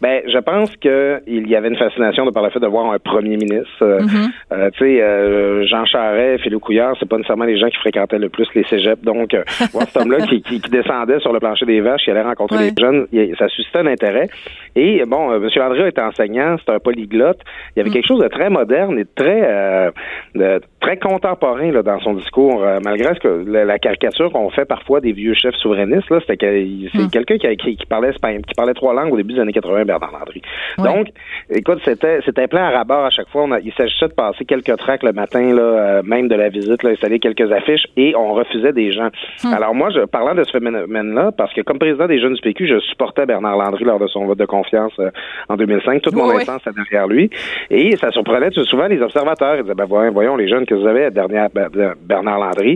[0.00, 2.90] Ben, je pense que il y avait une fascination de par le fait de voir
[2.92, 3.82] un premier ministre.
[3.82, 4.30] Euh, Mm-hmm.
[4.52, 8.18] euh, tu sais, euh, Jean Charest, Philippe Couillard, c'est pas nécessairement les gens qui fréquentaient
[8.18, 9.02] le plus les cégeps.
[9.02, 9.34] Donc,
[9.72, 12.56] voir cet homme-là qui, qui, qui descendait sur le plancher des vaches, qui allait rencontrer
[12.56, 12.70] Ouais.
[12.76, 13.06] les jeunes,
[13.38, 14.28] ça suscitait un intérêt.
[14.76, 15.48] Et bon, euh, M.
[15.56, 17.38] Landry était enseignant, c'est un polyglotte.
[17.74, 19.90] Il y avait quelque chose de très moderne et de très,
[20.34, 24.64] de- très contemporain là, dans son discours, malgré ce que la, la caricature qu'on fait
[24.64, 26.10] parfois des vieux chefs souverainistes.
[26.10, 26.46] Là, c'était que
[26.94, 29.40] c'est quelqu'un qui, a- qui, qui parlait espagnol, qui parlait trois langues au début des
[29.40, 30.42] années 80, Bernard Landry.
[30.78, 30.84] Ouais.
[30.84, 31.08] Donc,
[31.50, 33.42] écoute, c'était c'était plein à rabat à chaque fois.
[33.42, 36.48] On a- il s'agissait de passer quelques tracts le matin, là, euh, même de la
[36.50, 39.08] visite, là, installer quelques affiches et on refusait des gens.
[39.52, 42.66] Alors moi, je parlant de ce phénomène-là, parce que comme président des jeunes du PQ,
[42.68, 45.10] je supportais Bernard Landry lors de son vote de confiance euh,
[45.48, 46.02] en 2005.
[46.02, 47.30] Toute mon Oui, instance était derrière lui.
[47.70, 49.56] Et ça surprenait souvent les observateurs.
[49.56, 52.74] Ils disaient, ben voyons, voyons les jeunes que vous avez derrière Bernard Landry?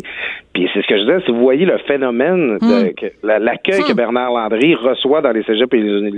[0.55, 2.67] Puis c'est ce que je disais, si vous voyez le phénomène, de,
[3.23, 6.11] la- l'accueil que Bernard Landry reçoit dans les cégeps et les, uni-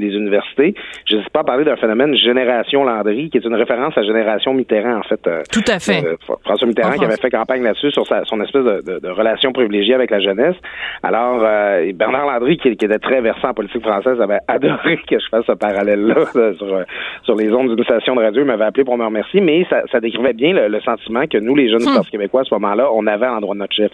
[0.70, 4.02] universités, je n'hésite pas à parler d'un phénomène Génération Landry, qui est une référence à
[4.02, 5.20] Génération Mitterrand, en fait.
[5.26, 6.04] euh, Tout à fait.
[6.04, 8.98] euh, François Mitterrand En qui avait fait campagne là-dessus sur sa, son espèce de, de-
[9.00, 10.56] de relation privilégiée avec la jeunesse.
[11.02, 15.18] Alors, euh, Bernard Landry, qui, qui était très versant en politique française, avait adoré que
[15.18, 16.84] je fasse ce parallèle-là là, sur,
[17.24, 18.42] sur les ondes d'une station de radio.
[18.42, 21.38] Il m'avait appelé pour me remercier, mais ça, ça décrivait bien le, le sentiment que
[21.38, 23.90] nous, les jeunes Parti québécois, à ce moment-là, on avait à l'endroit de notre chef.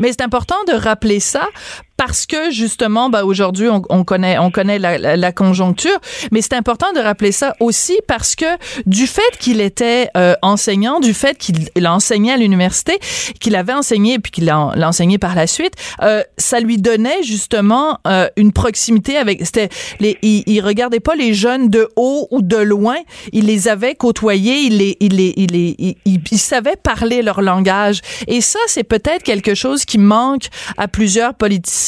[0.00, 1.48] Mais c'est important de rappeler ça
[1.98, 5.98] parce que justement, bah, aujourd'hui, on, on connaît, on connaît la, la- la conjoncture,
[6.32, 8.46] mais c'est important de rappeler ça aussi parce que
[8.86, 12.98] du fait qu'il était euh, enseignant, du fait qu'il enseigné à l'université,
[13.40, 14.58] qu'il avait enseigné puis qu'il l'a
[14.88, 19.44] enseigné par la suite, euh, ça lui donnait justement euh, une proximité avec.
[19.44, 22.96] C'était, les, il, il regardait pas les jeunes de haut ou de loin,
[23.32, 27.40] il les avait côtoyés, il les, il les, il les, il- il savait parler leur
[27.42, 28.02] langage.
[28.28, 30.44] Et ça, c'est peut-être quelque chose qui manque
[30.76, 31.87] à plusieurs politiciens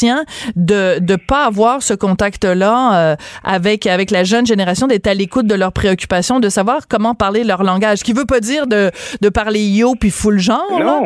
[0.56, 5.46] de de pas avoir ce contact-là euh, avec avec la jeune génération, d'être à l'écoute
[5.46, 7.98] de leurs préoccupations, de savoir comment parler leur langage.
[7.98, 10.64] Ce qui veut pas dire de de parler yo puis full genre.
[10.70, 11.04] Non.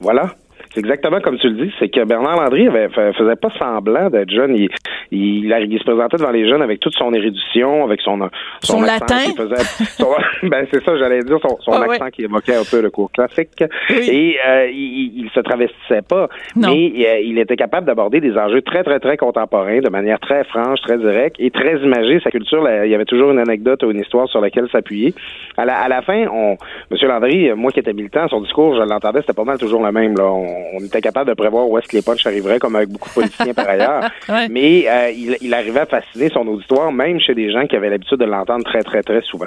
[0.00, 0.34] Voilà.
[0.76, 4.10] C'est exactement comme tu le dis, c'est que Bernard Landry avait, fa- faisait pas semblant
[4.10, 4.54] d'être jeune.
[4.54, 4.68] Il,
[5.10, 8.18] il, il se présentait devant les jeunes avec toute son érudition, avec son
[8.60, 9.24] Son accent latin?
[9.24, 9.64] qui faisait,
[9.96, 10.14] son-
[10.48, 11.94] ben c'est ça, j'allais dire son, son Ah ouais.
[11.94, 13.64] accent qui évoquait un peu le cours classique.
[13.88, 13.96] Oui.
[14.10, 16.68] Et euh, il, il se travestissait pas, Non.
[16.68, 20.44] mais euh, il était capable d'aborder des enjeux très très très contemporains de manière très
[20.44, 22.20] franche, très directe et très imagée.
[22.22, 25.14] Sa culture, là, il y avait toujours une anecdote ou une histoire sur laquelle s'appuyer.
[25.56, 26.58] À la, à la fin, on,
[26.90, 29.90] Monsieur Landry, moi qui étais militant, son discours, je l'entendais, c'était pas mal toujours le
[29.90, 30.14] même.
[30.18, 30.24] Là.
[30.24, 33.08] On, on était capable de prévoir où est-ce que les punchs arriveraient, comme avec beaucoup
[33.08, 34.10] de politiciens par ailleurs.
[34.28, 34.48] Ouais.
[34.48, 37.90] Mais euh, il, il arrivait à fasciner son auditoire, même chez des gens qui avaient
[37.90, 39.46] l'habitude de l'entendre très très très souvent.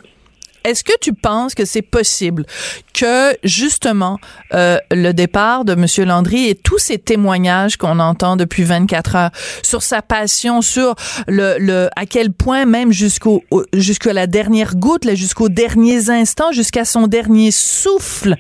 [0.69, 2.45] Est-ce que tu penses que c'est possible
[2.93, 4.19] que justement
[4.53, 9.32] euh, le départ de Monsieur Landry et tous ces témoignages qu'on entend depuis 24 heures
[9.63, 10.95] sur sa passion, sur
[11.27, 16.10] le, le à quel point même jusqu'au au- jusqu'à la dernière goutte, là, jusqu'aux derniers
[16.12, 18.36] instants, jusqu'à son dernier souffle,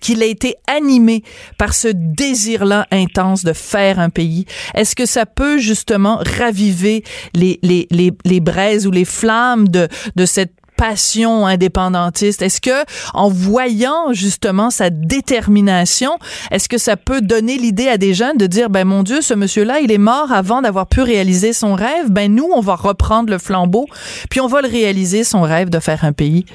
[0.00, 1.22] qu'il a été animé
[1.58, 4.46] par ce désir-là intense de faire un pays.
[4.74, 9.88] Est-ce que ça peut justement raviver les les les, les braises ou les flammes de
[10.16, 12.42] de cette passion indépendantiste?
[12.42, 12.84] Est-ce que
[13.14, 16.18] en voyant justement sa détermination,
[16.50, 19.34] est-ce que ça peut donner l'idée à des jeunes de dire ben mon dieu, ce
[19.34, 23.30] monsieur-là, il est mort avant d'avoir pu réaliser son rêve, ben nous on va reprendre
[23.30, 23.86] le flambeau
[24.30, 26.46] puis on va le réaliser son rêve de faire un pays.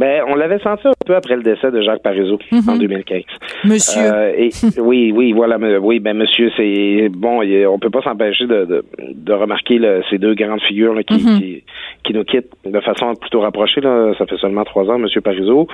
[0.00, 3.20] Ben, on l'avait senti un peu après le décès de Jacques Parizeau en 2015.
[3.64, 4.48] Monsieur Euh, et,
[4.80, 9.32] oui, oui, voilà, oui, ben monsieur, c'est bon, on peut pas s'empêcher de, de, de
[9.34, 11.64] remarquer là, ces deux grandes figures là, qui, qui,
[12.02, 13.82] qui nous quittent de façon plutôt rapprochée.
[13.82, 15.68] Là, ça fait seulement trois ans, monsieur Parizeau.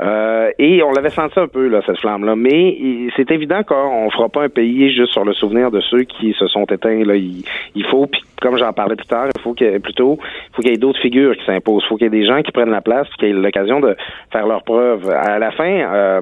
[0.00, 2.76] Euh, et on l'avait senti un peu là, cette flamme-là, mais
[3.16, 6.48] c'est évident qu'on fera pas un pays juste sur le souvenir de ceux qui se
[6.48, 7.04] sont éteints.
[7.04, 7.44] Là, il,
[7.76, 10.56] il faut, puis comme j'en parlais plus tard, il faut qu'il y ait plutôt, il
[10.56, 11.84] faut qu'il y ait d'autres figures qui s'imposent.
[11.84, 13.67] Il faut qu'il y ait des gens qui prennent la place, qu'il y ait l'occasion
[13.80, 13.96] de
[14.32, 15.08] faire leurs preuves.
[15.10, 16.20] À la fin, euh,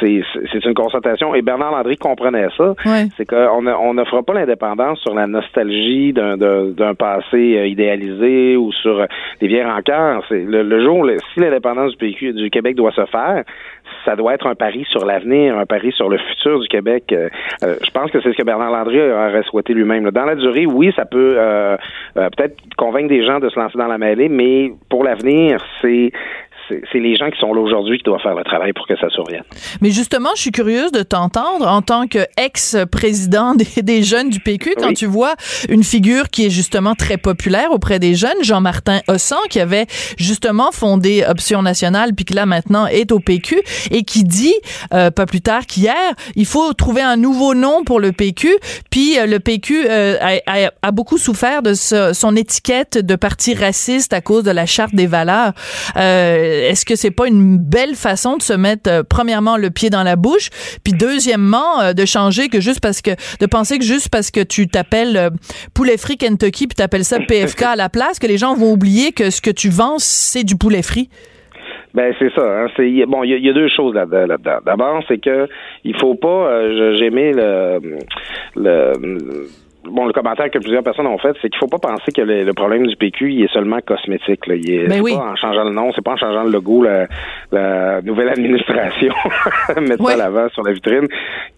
[0.00, 1.34] c'est une constatation.
[1.34, 2.74] Et Bernard Landry comprenait ça.
[2.84, 3.06] Ouais.
[3.16, 9.00] C'est qu'on ne- on pas l'indépendance sur la nostalgie d'un passé euh, idéalisé ou sur
[9.00, 9.06] euh,
[9.40, 10.22] des vieilles rancœurs.
[10.30, 13.42] Le, le jour, le- si l'indépendance du, PQ du Québec doit se faire,
[14.04, 17.04] ça doit être un pari sur l'avenir, un pari sur le futur du Québec.
[17.12, 17.28] Euh,
[17.60, 20.10] je pense que c'est ce que Bernard Landry aurait souhaité lui-même.
[20.10, 21.76] Dans la durée, oui, ça peut euh,
[22.14, 26.12] peut-être convaincre des gens de se lancer dans la mêlée, mais pour l'avenir, c'est
[26.68, 29.08] c'est les gens qui sont là aujourd'hui qui doivent faire le travail pour que ça
[29.10, 29.42] survienne.
[29.80, 34.74] Mais justement, je suis curieuse de t'entendre en tant qu'ex-président des, des, jeunes du PQ,
[34.78, 35.34] quand tu vois
[35.68, 40.70] une figure qui est justement très populaire auprès des jeunes, Jean-Martin Hossan, qui avait justement
[40.72, 44.54] fondé Option Nationale, puis qui là maintenant est au PQ, et qui dit,
[44.92, 45.94] euh, pas plus tard qu'hier,
[46.36, 48.54] il faut trouver un nouveau nom pour le PQ,
[48.90, 54.12] puis euh, le PQ euh, a, a, beaucoup souffert de son étiquette de parti raciste
[54.12, 55.52] à cause de la charte des valeurs.
[55.96, 59.90] Euh, est-ce que c'est pas une belle façon de se mettre euh, premièrement le pied
[59.90, 60.50] dans la bouche,
[60.84, 64.40] puis deuxièmement euh, de changer que juste parce que de penser que juste parce que
[64.42, 65.30] tu t'appelles
[65.74, 69.12] poulet frit Kentucky puis t'appelles ça PFK à la place que les gens vont oublier
[69.12, 71.08] que ce que tu vends c'est du poulet frit?
[71.94, 72.42] Ben c'est ça.
[72.42, 73.22] Hein, c'est bon.
[73.22, 74.58] Il y, a deux choses là-dedans.
[74.66, 75.46] D'abord, c'est que
[75.84, 76.68] il faut pas.
[76.96, 77.78] J'aimais le,
[78.56, 79.46] le
[79.90, 82.52] bon, le commentaire que plusieurs personnes ont fait, c'est qu'il faut pas penser que le,
[82.52, 84.46] problème du PQ, il est seulement cosmétique.
[84.46, 84.54] Là.
[84.56, 87.06] Il est, ben pas en changeant le nom, c'est pas en changeant le logo, la,
[87.52, 89.12] la nouvelle administration,
[89.80, 91.06] mettre ça à l'avant sur la vitrine,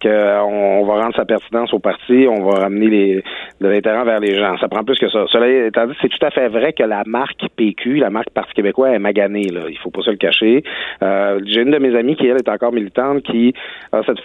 [0.01, 3.23] qu'on va rendre sa pertinence au parti, on va ramener les,
[3.61, 4.57] de l'intérêt vers les gens.
[4.59, 5.25] Ça prend plus que ça.
[5.31, 8.53] Cela étant dit, c'est tout à fait vrai que la marque PQ, la marque Parti
[8.53, 9.49] québécois, est maganée.
[9.49, 9.61] Là.
[9.69, 10.63] Il faut pas se le cacher.
[11.01, 13.53] Euh, J'ai une de mes amies qui, elle, est encore militante, qui
[13.91, 14.19] a cette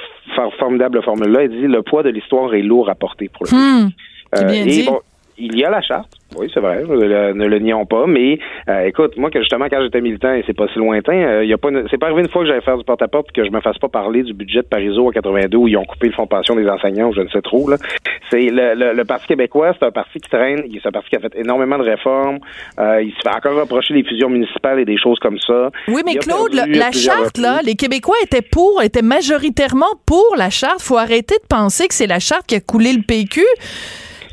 [0.59, 1.45] formidable formule-là.
[1.45, 3.91] Elle dit, le poids de l'histoire est lourd à porter pour le hmm.
[4.35, 5.01] Euh, et bon,
[5.38, 6.11] il y a la charte.
[6.37, 8.07] Oui, c'est vrai, ne le nions pas.
[8.07, 11.45] Mais euh, écoute, moi, que justement, quand j'étais militant, et c'est pas si lointain, euh,
[11.45, 13.51] y a pas, c'est pas arrivé une fois que j'allais faire du porte-à-porte que je
[13.51, 16.14] me fasse pas parler du budget de Pariso à 82 où ils ont coupé le
[16.14, 17.68] fonds de pension des enseignants, ou je ne sais trop.
[17.68, 17.77] Là.
[18.31, 21.21] C'est le, le, Parti québécois, c'est un parti qui traîne, c'est un parti qui a
[21.21, 22.38] fait énormément de réformes.
[22.79, 25.71] Euh, il se fait encore reprocher des fusions municipales et des choses comme ça.
[25.88, 30.81] Oui, mais Claude, la charte, là, les Québécois étaient pour, étaient majoritairement pour la charte.
[30.81, 33.42] Faut arrêter de penser que c'est la charte qui a coulé le PQ.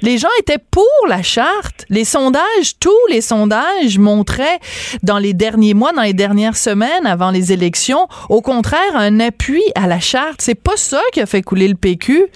[0.01, 1.85] Les gens étaient pour la charte.
[1.89, 4.59] Les sondages, tous les sondages montraient
[5.03, 9.63] dans les derniers mois, dans les dernières semaines avant les élections, au contraire, un appui
[9.75, 10.41] à la charte.
[10.41, 12.27] C'est pas ça qui a fait couler le PQ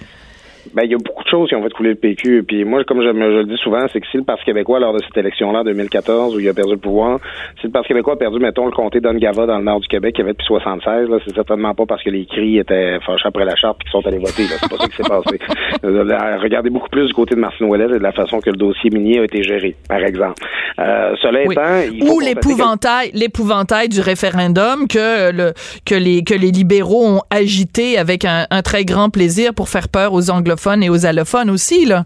[0.74, 2.42] ben, il y a beaucoup de choses qui ont fait couler le PQ.
[2.42, 5.00] Puis moi, comme je, le dis souvent, c'est que si le Parti québécois, lors de
[5.04, 7.20] cette élection-là, en 2014, où il a perdu le pouvoir,
[7.60, 10.16] si le Parti québécois a perdu, mettons, le comté d'Ongava dans le nord du Québec,
[10.16, 13.44] qui avait depuis 76, là, c'est certainement pas parce que les cris étaient fâchés après
[13.44, 14.42] la charte et qu'ils sont allés voter.
[14.44, 15.38] C'est pas ça qui s'est passé.
[15.84, 18.56] Euh, regardez beaucoup plus du côté de Martin Ouellet et de la façon que le
[18.56, 20.34] dossier minier a été géré, par exemple.
[20.78, 25.52] Euh, cela étant, ou l'épouvantail, l'épouvantail du référendum que le
[25.84, 29.88] que les que les libéraux ont agité avec un, un très grand plaisir pour faire
[29.88, 32.04] peur aux anglophones et aux allophones aussi, là.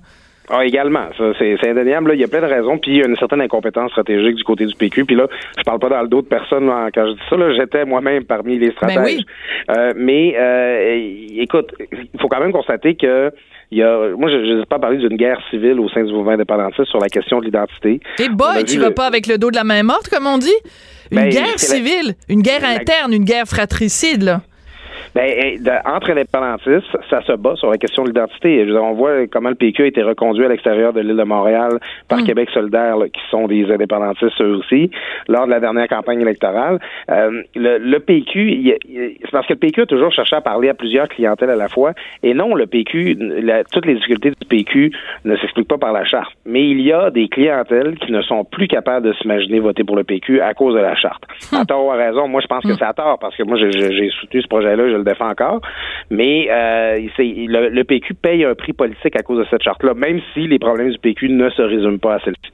[0.50, 1.08] Ah, également.
[1.16, 2.12] Ça, c'est, indéniable.
[2.14, 2.78] Il y a plein de raisons.
[2.78, 5.04] Puis il y a une certaine incompétence stratégique du côté du PQ.
[5.04, 5.26] Puis là,
[5.58, 7.36] je parle pas dans le dos de personne quand je dis ça.
[7.54, 9.20] J'étais moi-même parmi les ben stratèges.
[9.70, 11.02] Euh, mais euh,
[11.36, 13.30] écoute, il faut quand même constater que
[13.70, 16.30] il y a, moi, je n'ai pas parlé d'une guerre civile au sein du mouvement
[16.30, 18.00] indépendantiste sur la question de l'identité.
[18.18, 20.48] Et boy, tu vas pas avec le dos de la main morte, comme on dit?
[21.10, 24.40] Une ben, guerre civile, une guerre interne, une guerre fratricide, là.
[25.14, 28.66] Ben, entre indépendantistes, ça se bat sur la question de l'identité.
[28.72, 32.20] On voit comment le PQ a été reconduit à l'extérieur de l'île de Montréal par
[32.20, 32.24] mm.
[32.24, 34.90] Québec solidaire, qui sont des indépendantistes eux aussi,
[35.28, 36.78] lors de la dernière campagne électorale.
[37.10, 38.76] Euh, le, PQ,
[39.22, 41.68] c'est parce que le PQ a toujours cherché à parler à plusieurs clientèles à la
[41.68, 41.92] fois.
[42.22, 43.16] Et non, le PQ,
[43.72, 44.92] toutes les difficultés du PQ
[45.24, 46.32] ne s'expliquent pas par la charte.
[46.46, 49.96] Mais il y a des clientèles qui ne sont plus capables de s'imaginer voter pour
[49.96, 51.22] le PQ à cause de la charte.
[51.52, 52.76] À tort ou à raison, moi je pense que mm.
[52.78, 55.60] c'est à tort parce que moi j'ai soutenu ce projet-là, le défend encore.
[56.10, 60.20] Mais euh, le, le, PQ paye un prix politique à cause de cette charte-là, même
[60.34, 62.52] si les problèmes du PQ ne se résument pas à celle-ci.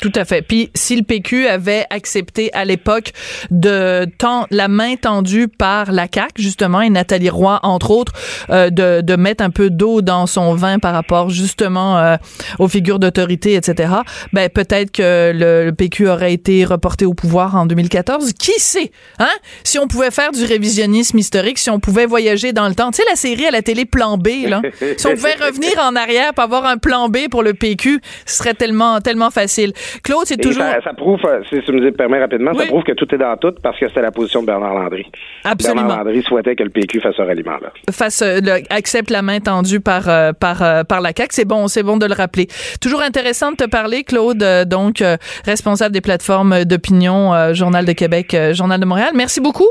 [0.00, 0.42] Tout à fait.
[0.42, 3.12] Puis si le PQ avait accepté à l'époque
[3.50, 8.12] de tendre la main tendue par la CAC justement et Nathalie Roy entre autres
[8.50, 12.16] euh, de, de mettre un peu d'eau dans son vin par rapport justement euh,
[12.58, 13.92] aux figures d'autorité etc.
[14.32, 18.32] Ben peut-être que le, PQ aurait été reporté au pouvoir en 2014.
[18.32, 19.26] Qui sait Hein?
[19.64, 22.90] Si on pouvait faire du révisionnisme historique, si on pouvait voyager dans le temps.
[22.90, 24.62] Tu sais la série à la télé Plan B là.
[24.96, 28.36] si on pouvait revenir en arrière pour avoir un plan B pour le PQ, ce
[28.36, 29.72] serait tellement tellement facile.
[30.02, 30.64] Claude, c'est toujours.
[30.84, 33.54] Ça, prouve, euh, si tu me permets rapidement, ça prouve que tout est dans tout
[33.62, 35.06] parce que c'était la position de Bernard Landry.
[35.44, 35.86] Absolument.
[35.86, 37.72] Bernard Landry souhaitait que le PQ fasse ce ralliement-là.
[37.90, 41.28] Fasse, euh, accepte la main tendue par, euh, par, par la CAQ.
[41.32, 42.48] C'est bon, c'est bon de le rappeler.
[42.80, 45.02] Toujours intéressant de te parler, Claude, donc
[45.44, 49.10] responsable des plateformes d'opinion, Journal de Québec, Journal de Montréal.
[49.14, 49.68] Merci beaucoup.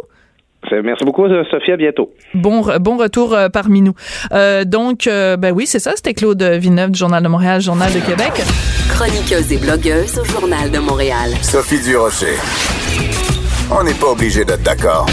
[0.83, 1.71] Merci beaucoup, Sophie.
[1.71, 2.11] À bientôt.
[2.33, 3.93] Bon, bon retour parmi nous.
[4.65, 5.93] donc, ben oui, c'est ça.
[5.95, 8.31] C'était Claude Villeneuve du Journal de Montréal, Journal de Québec.
[8.89, 11.31] Chroniqueuse et blogueuse au Journal de Montréal.
[11.41, 12.35] Sophie Durocher.
[13.69, 15.07] On n'est pas obligé d'être d'accord.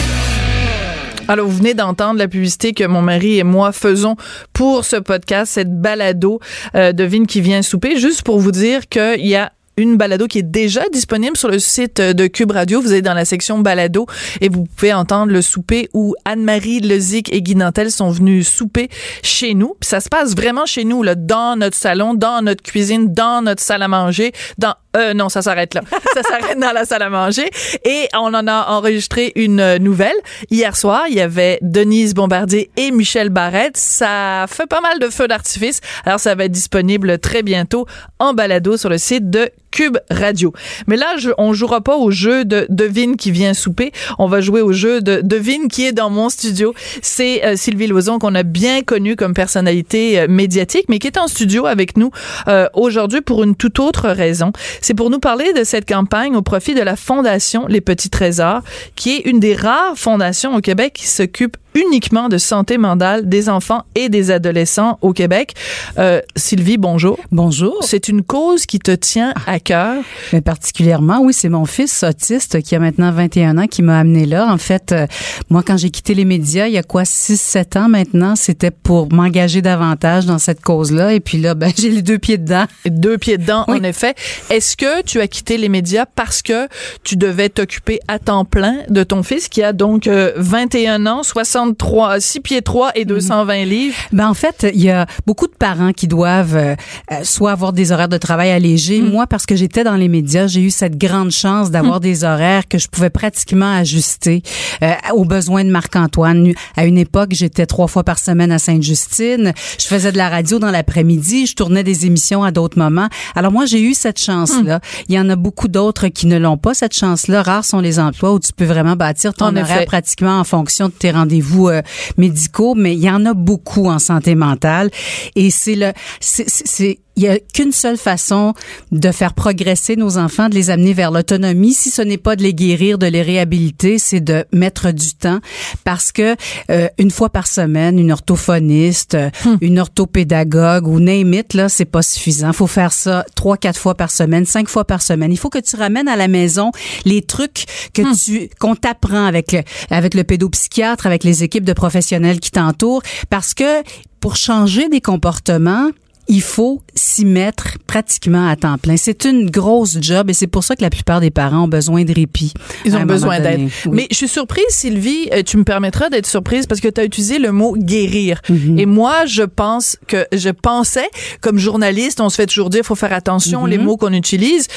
[1.26, 4.16] Alors, vous venez d'entendre la publicité que mon mari et moi faisons
[4.52, 6.38] pour ce podcast, cette balado
[6.74, 10.26] euh, de Vine qui vient souper, juste pour vous dire qu'il y a une balado
[10.26, 12.80] qui est déjà disponible sur le site de Cube Radio.
[12.80, 14.06] Vous êtes dans la section balado
[14.40, 18.88] et vous pouvez entendre le souper où Anne-Marie Lezic et Guy Nantel sont venus souper
[19.22, 19.76] chez nous.
[19.80, 23.42] Puis ça se passe vraiment chez nous, là, dans notre salon, dans notre cuisine, dans
[23.42, 25.80] notre salle à manger, dans euh, non, ça s'arrête là.
[26.14, 27.50] ça s'arrête dans la salle à manger.
[27.84, 30.16] Et on en a enregistré une nouvelle.
[30.50, 33.76] Hier soir, il y avait Denise Bombardier et Michel Barrette.
[33.76, 35.80] Ça fait pas mal de feux d'artifice.
[36.04, 37.86] Alors, ça va être disponible très bientôt
[38.18, 40.52] en balado sur le site de Cube Radio.
[40.86, 43.90] Mais là, je, on jouera pas au jeu de devine qui vient souper.
[44.20, 46.72] On va jouer au jeu de devine qui est dans mon studio.
[47.02, 51.18] C'est euh, Sylvie Loison qu'on a bien connue comme personnalité euh, médiatique, mais qui est
[51.18, 52.12] en studio avec nous
[52.46, 54.52] euh, aujourd'hui pour une toute autre raison.
[54.80, 58.62] C'est pour nous parler de cette campagne au profit de la Fondation Les Petits Trésors,
[58.94, 63.48] qui est une des rares fondations au Québec qui s'occupe uniquement de santé mentale des
[63.48, 65.54] enfants et des adolescents au Québec.
[65.98, 67.18] Euh, Sylvie, bonjour.
[67.32, 67.78] Bonjour.
[67.82, 70.02] C'est une cause qui te tient à cœur?
[70.32, 74.24] Mais particulièrement, oui, c'est mon fils autiste qui a maintenant 21 ans qui m'a amené
[74.24, 74.52] là.
[74.52, 75.06] En fait, euh,
[75.50, 79.12] moi, quand j'ai quitté les médias, il y a quoi, 6-7 ans maintenant, c'était pour
[79.12, 81.12] m'engager davantage dans cette cause-là.
[81.14, 82.66] Et puis là, ben, j'ai les deux pieds dedans.
[82.86, 84.14] Deux pieds dedans, en effet.
[84.50, 86.68] Est-ce que tu as quitté les médias parce que
[87.02, 91.22] tu devais t'occuper à temps plein de ton fils qui a donc 21 euh, ans,
[91.22, 93.68] 60 63, 6 pieds 3 et 220 mhm.
[93.68, 93.96] livres?
[94.12, 96.74] Ben, en fait, il y a beaucoup de parents qui doivent euh,
[97.10, 99.00] euh, soit avoir des horaires de travail allégés.
[99.00, 99.10] Mhm.
[99.10, 102.02] Moi, parce que j'étais dans les médias, j'ai eu cette grande chance d'avoir mhm.
[102.02, 104.42] des horaires que je pouvais pratiquement ajuster
[104.82, 106.52] euh, aux besoins de Marc-Antoine.
[106.76, 109.52] À une époque, j'étais trois fois par semaine à Sainte-Justine.
[109.78, 111.46] Je faisais de la radio dans l'après-midi.
[111.46, 113.08] Je tournais des émissions à d'autres moments.
[113.34, 114.80] Alors moi, j'ai eu cette chance-là.
[115.08, 117.42] Il y en a beaucoup d'autres qui ne l'ont pas, cette chance-là.
[117.42, 120.92] Rares sont les emplois où tu peux vraiment bâtir ton horaire pratiquement en fonction de
[120.92, 121.82] tes rendez-vous euh,
[122.16, 124.90] médicaux, mais il y en a beaucoup en santé mentale.
[125.34, 128.54] Et c'est le, c'est, il y a qu'une seule façon
[128.92, 131.74] de faire progresser nos enfants, de les amener vers l'autonomie.
[131.74, 135.40] Si ce n'est pas de les guérir, de les réhabiliter, c'est de mettre du temps
[135.84, 136.36] parce que
[136.70, 139.56] euh, une fois par semaine, une orthophoniste, hmm.
[139.60, 142.52] une orthopédagogue ou name it, là, c'est pas suffisant.
[142.52, 145.32] Faut faire ça trois, quatre fois par semaine, cinq fois par semaine.
[145.32, 146.72] Il faut que tu ramènes à la maison
[147.04, 148.16] les trucs que hmm.
[148.16, 153.02] tu qu'on t'apprend avec le, avec le pédopsychiatre, avec les équipes de professionnels qui t'entourent,
[153.30, 153.82] parce que
[154.20, 155.90] pour changer des comportements,
[156.28, 158.96] il faut s'y mettre pratiquement à temps plein.
[158.96, 162.04] C'est une grosse job et c'est pour ça que la plupart des parents ont besoin
[162.04, 162.52] de répit.
[162.84, 163.68] Ils ont besoin d'aide.
[163.90, 167.04] Mais je suis surprise, Sylvie, euh, tu me permettras d'être surprise parce que tu as
[167.04, 168.40] utilisé le mot guérir.
[168.48, 168.78] Mhm.
[168.78, 171.08] Et moi, je pense que je pensais,
[171.40, 173.84] comme journaliste, on se fait toujours dire, il faut faire attention les mhm.
[173.84, 174.68] mots qu'on utilise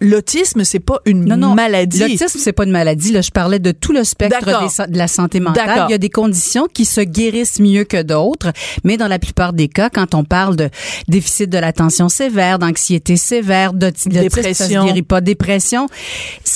[0.00, 2.00] l'autisme, c'est pas une maladie.
[2.00, 3.12] L'autisme, c'est pas une maladie.
[3.12, 4.44] Là, je parlais de tout le spectre
[4.88, 5.86] de la santé mentale.
[5.88, 8.52] Il y a des conditions qui se guérissent mieux que d'autres,
[8.84, 10.70] mais dans la plupart des cas, quand on parle de
[11.08, 15.20] déficit de l'attention sévère, d'anxiété sévère, de dépression, ça se guérit pas.
[15.20, 15.86] Dépression,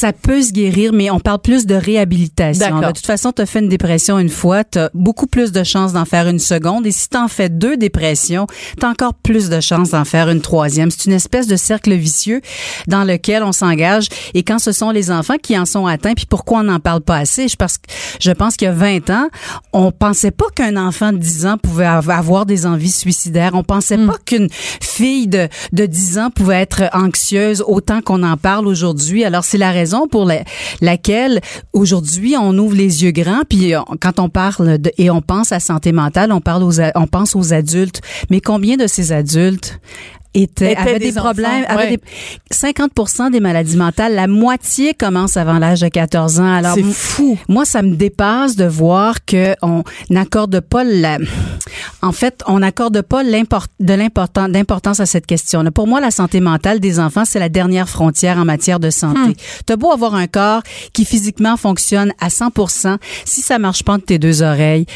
[0.02, 2.80] ça peut se guérir, mais on parle plus de réhabilitation.
[2.80, 5.62] De toute façon, tu as fait une dépression une fois, tu as beaucoup plus de
[5.62, 8.48] chances d'en faire une seconde, et si tu en fais deux dépressions,
[8.80, 10.90] tu as encore plus de chances d'en faire une troisième.
[10.90, 12.40] C'est une espèce de cercle vicieux
[12.88, 16.26] dans lequel on s'engage et quand ce sont les enfants qui en sont atteints, puis
[16.26, 17.46] pourquoi on n'en parle pas assez?
[17.46, 17.76] Je pense,
[18.20, 19.28] je pense qu'il y a 20 ans,
[19.72, 23.52] on pensait pas qu'un enfant de 10 ans pouvait avoir des envies suicidaires.
[23.54, 24.08] On pensait hmm.
[24.08, 29.24] pas qu'une fille de, de 10 ans pouvait être anxieuse autant qu'on en parle aujourd'hui.
[29.24, 30.30] Alors, c'est la raison pour
[30.80, 31.40] laquelle
[31.72, 35.92] aujourd'hui, on ouvre les yeux grands, puis quand on parle et on pense à santé
[35.92, 38.00] mentale, on parle aux, on pense aux adultes.
[38.30, 39.80] Mais combien de ces adultes
[40.34, 42.02] étaient, avaient des, problèmes, avaient des,
[42.52, 46.52] 50% des maladies mentales, la moitié commence avant l'âge de 14 ans.
[46.52, 47.38] Alors c'est fou.
[47.48, 51.18] Moi, ça me dépasse de voir que on n'accorde pas la,
[52.02, 55.64] en fait, on n'accorde pas l'import, de l'important, d'importance à cette question.
[55.72, 59.20] Pour moi, la santé mentale des enfants, c'est la dernière frontière en matière de santé.
[59.20, 59.34] Hmm.
[59.66, 60.62] T'as beau avoir un corps
[60.92, 64.86] qui physiquement fonctionne à 100%, si ça marche pas de tes deux oreilles,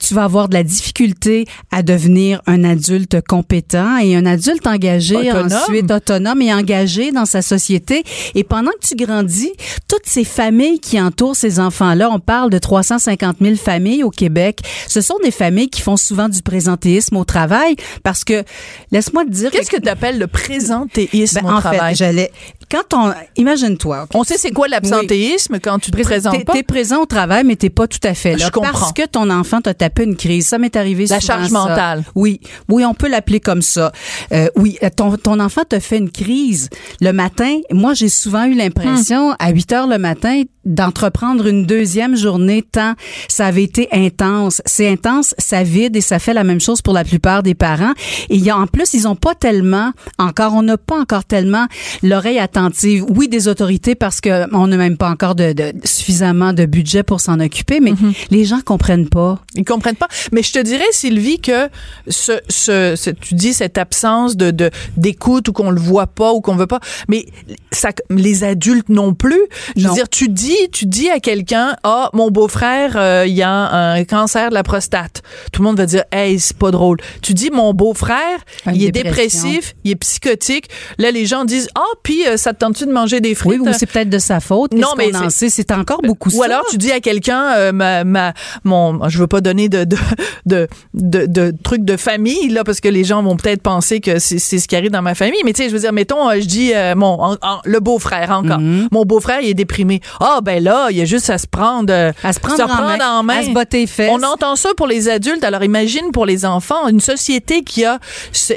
[0.00, 5.30] tu vas avoir de la difficulté à devenir un adulte compétent et un adulte engagé
[5.30, 8.02] ensuite autonome et engagé dans sa société.
[8.34, 9.52] Et pendant que tu grandis,
[9.88, 14.60] toutes ces familles qui entourent ces enfants-là, on parle de 350 000 familles au Québec,
[14.88, 18.44] ce sont des familles qui font souvent du présentéisme au travail parce que,
[18.90, 19.50] laisse-moi te dire...
[19.50, 22.30] Qu'est-ce que tu appelles le présentéisme ben, au en Fait, j'allais...
[22.70, 23.12] Quand on...
[23.36, 24.06] Imagine-toi.
[24.14, 26.52] On sait c'est quoi l'absentéisme quand tu te présentes pas?
[26.52, 28.46] T'es présent au travail, mais t'es pas tout à fait là.
[28.46, 28.72] Je comprends.
[28.72, 30.46] Parce que ton enfant t'a tapé une crise.
[30.46, 32.04] Ça m'est arrivé La charge mentale.
[32.14, 32.40] Oui.
[32.68, 33.92] Oui, on peut l'appeler comme ça.
[34.32, 37.58] Euh, oui, ton, ton enfant te fait une crise le matin.
[37.72, 39.36] Moi, j'ai souvent eu l'impression, hmm.
[39.38, 42.94] à 8 heures le matin, d'entreprendre une deuxième journée tant
[43.28, 44.60] ça avait été intense.
[44.66, 47.92] C'est intense, ça vide et ça fait la même chose pour la plupart des parents.
[48.28, 51.24] Et il y a, en plus, ils ont pas tellement, encore, on n'a pas encore
[51.24, 51.66] tellement
[52.02, 53.04] l'oreille attentive.
[53.08, 57.02] Oui, des autorités parce que on n'a même pas encore de, de- suffisamment de budget
[57.02, 57.92] pour s'en occuper, mais
[58.30, 59.38] les gens comprennent pas.
[59.54, 60.08] Ils comprennent pas.
[60.32, 61.68] Mais je te dirais, Sylvie, que
[62.08, 66.32] ce, ce, ce- tu dis cette absence de, de d'écoute ou qu'on le voit pas
[66.32, 67.26] ou qu'on veut pas, mais
[67.72, 69.40] ça, les adultes non plus.
[69.76, 73.92] Je veux dire, tu dis, tu dis à quelqu'un, ah, mon beau-frère, euh, il a
[73.94, 75.22] un cancer de la prostate.
[75.52, 76.98] Tout le monde va dire, hey, c'est pas drôle.
[77.22, 78.38] Tu dis, mon beau-frère,
[78.72, 79.44] il est dépression.
[79.44, 80.68] dépressif, il est psychotique.
[80.98, 83.60] Là, les gens disent, ah, puis euh, ça te tente-tu de manger des frites?
[83.60, 84.72] Oui, ou c'est peut-être de sa faute.
[84.74, 86.44] Non, mais c'est- encore beaucoup Ou ça.
[86.46, 88.32] alors tu dis à quelqu'un euh, ma, ma
[88.64, 89.96] mon je veux pas donner de de
[90.44, 94.18] de, de, de trucs de famille là parce que les gens vont peut-être penser que
[94.18, 96.28] c'est c'est ce qui arrive dans ma famille mais tu sais je veux dire mettons
[96.32, 98.88] je dis mon en- en- le beau-frère encore Mhm.
[98.90, 101.92] mon beau-frère il est déprimé ah ben là il y a juste à se prendre
[101.92, 104.10] euh, À se prendre en main, en main à se botter les fesses.
[104.12, 107.98] on entend ça pour les adultes alors imagine pour les enfants une société qui a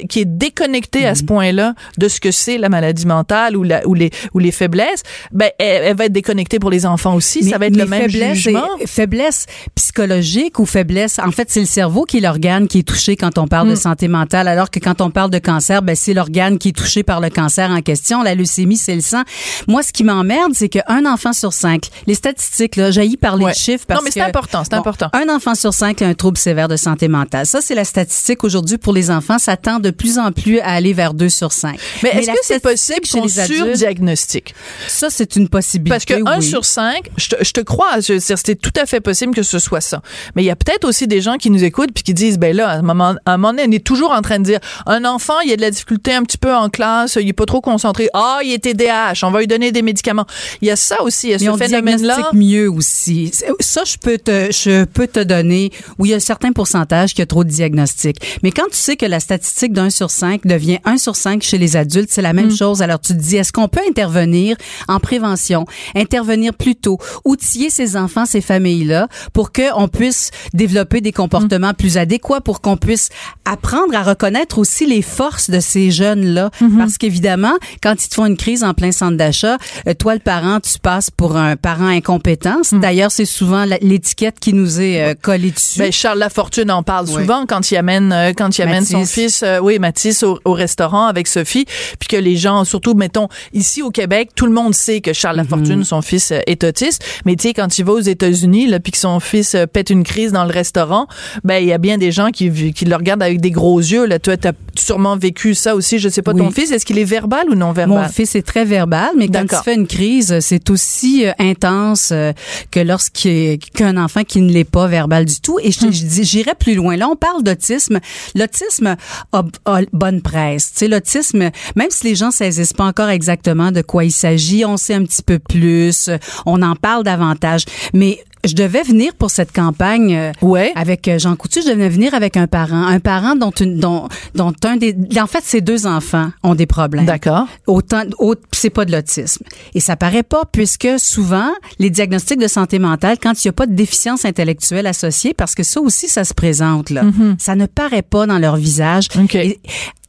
[0.09, 3.85] qui est déconnectée à ce point-là de ce que c'est la maladie mentale ou la
[3.87, 7.43] ou les ou les faiblesses ben elle, elle va être déconnectée pour les enfants aussi
[7.43, 12.03] ça va être le même jugement faiblesse psychologique ou faiblesse, en fait, c'est le cerveau
[12.03, 15.01] qui est l'organe qui est touché quand on parle de santé mentale, alors que quand
[15.01, 18.23] on parle de cancer, ben, c'est l'organe qui est touché par le cancer en question.
[18.23, 19.23] La leucémie, c'est le sang.
[19.67, 21.72] Moi, ce qui m'emmerde, c'est qu'un enfant sur cinq,
[22.07, 23.53] les statistiques, là, jaillit par les Ouais.
[23.53, 25.09] chiffres parce Non, mais c'est que- important, c'est important.
[25.13, 27.45] Un enfant sur cinq a un trouble sévère de santé mentale.
[27.45, 29.37] Ça, c'est la statistique aujourd'hui pour les enfants.
[29.39, 31.79] Ça tend de plus en plus à aller vers deux sur cinq.
[32.03, 34.55] mais est-ce que c'est possible qu'on les adultes, surdiagnostique?
[34.87, 35.89] Ça, c'est une possibilité.
[35.89, 36.43] Parce que un oui.
[36.45, 39.81] sur cinq, je te, je te crois, c'est tout à fait possible que ce soit
[39.81, 40.01] ça.
[40.35, 42.55] Mais il y a peut-être aussi des gens qui nous écoutent puis qui disent, ben
[42.55, 44.59] là, à un moment, à un moment donné, on est toujours en train de dire,
[44.85, 47.33] un enfant, il y a de la difficulté un petit peu en classe, il est
[47.33, 48.09] pas trop concentré.
[48.13, 50.25] Ah, il est TDAH, on va lui donner des médicaments.
[50.61, 52.29] Il y a ça aussi, il y a Mais ce on phénomène-là.
[52.33, 53.31] mieux aussi.
[53.59, 55.71] Ça, je peux te, je peux te donner.
[55.99, 58.17] Oui, il y a un certain pourcentage qui a trop de diagnostics.
[58.43, 61.57] Mais quand tu sais que la statistique d'un sur cinq devient un sur cinq chez
[61.57, 62.57] les adultes, c'est la même Mm.
[62.57, 62.81] chose.
[62.81, 64.55] Alors tu te dis, est-ce qu'on peut intervenir
[64.87, 71.11] en prévention, intervenir plus tôt, outiller ces enfants, ces familles-là, pour qu'on puisse développer des
[71.11, 71.75] comportements Mm.
[71.75, 73.09] plus adéquats, pour qu'on puisse
[73.45, 76.49] apprendre à reconnaître aussi les forces de ces jeunes-là?
[76.61, 76.77] Mm-hmm.
[76.77, 79.57] Parce qu'évidemment, quand ils te font une crise en plein centre d'achat,
[79.87, 82.61] euh, toi, le parent, tu passes pour un parent incompétent.
[82.71, 85.79] D'ailleurs, c'est souvent l'étiquette qui nous est euh, collée dessus.
[85.79, 89.43] Ben, Charles Lafortune en parle souvent quand il amène euh, quand il amène son fils
[89.43, 91.65] euh, oui Mathis au, au restaurant avec Sophie
[91.99, 95.37] puis que les gens surtout mettons ici au Québec tout le monde sait que Charles
[95.37, 98.91] Lafortune son fils est autiste mais tu sais quand il va aux États-Unis là puis
[98.91, 101.07] que son fils pète une crise dans le restaurant
[101.43, 104.05] ben il y a bien des gens qui qui le regardent avec des gros yeux
[104.05, 104.19] là.
[104.19, 104.37] Toi
[104.77, 106.39] sûrement vécu ça aussi je sais pas Oui.
[106.41, 109.27] ton fils est-ce qu'il est verbal ou non Mon verbal fils est très verbal, mais
[109.27, 112.31] quand il fait une crise, c'est aussi euh, intense euh,
[112.71, 115.59] que lorsqu'il qu'un enfant qui ne l'est pas verbal du tout.
[115.61, 116.95] Et je, j'irais plus loin.
[116.95, 117.99] Là, on parle d'autisme.
[118.35, 118.95] L'autisme
[119.31, 120.71] a, a bonne presse.
[120.73, 124.65] Tu sais, l'autisme, même si les gens saisissent pas encore exactement de quoi il s'agit,
[124.65, 126.09] on sait un petit peu plus,
[126.45, 127.65] on en parle davantage.
[127.93, 130.71] Mais je devais venir pour cette campagne euh, Ouais.
[130.75, 134.07] avec euh, Jean Coutu, je devais venir avec un parent, un parent dont une, dont
[134.35, 137.05] dont un des en fait ses deux enfants ont des problèmes.
[137.05, 137.47] D'accord.
[137.67, 139.43] Autant autre c'est pas de l'autisme.
[139.73, 143.53] Et ça paraît pas puisque souvent les diagnostics de santé mentale quand il y a
[143.53, 147.03] pas de déficience intellectuelle associée parce que ça aussi ça se présente là.
[147.37, 149.07] Ça ne paraît pas dans leur visage.
[149.21, 149.35] OK.
[149.35, 149.59] Et,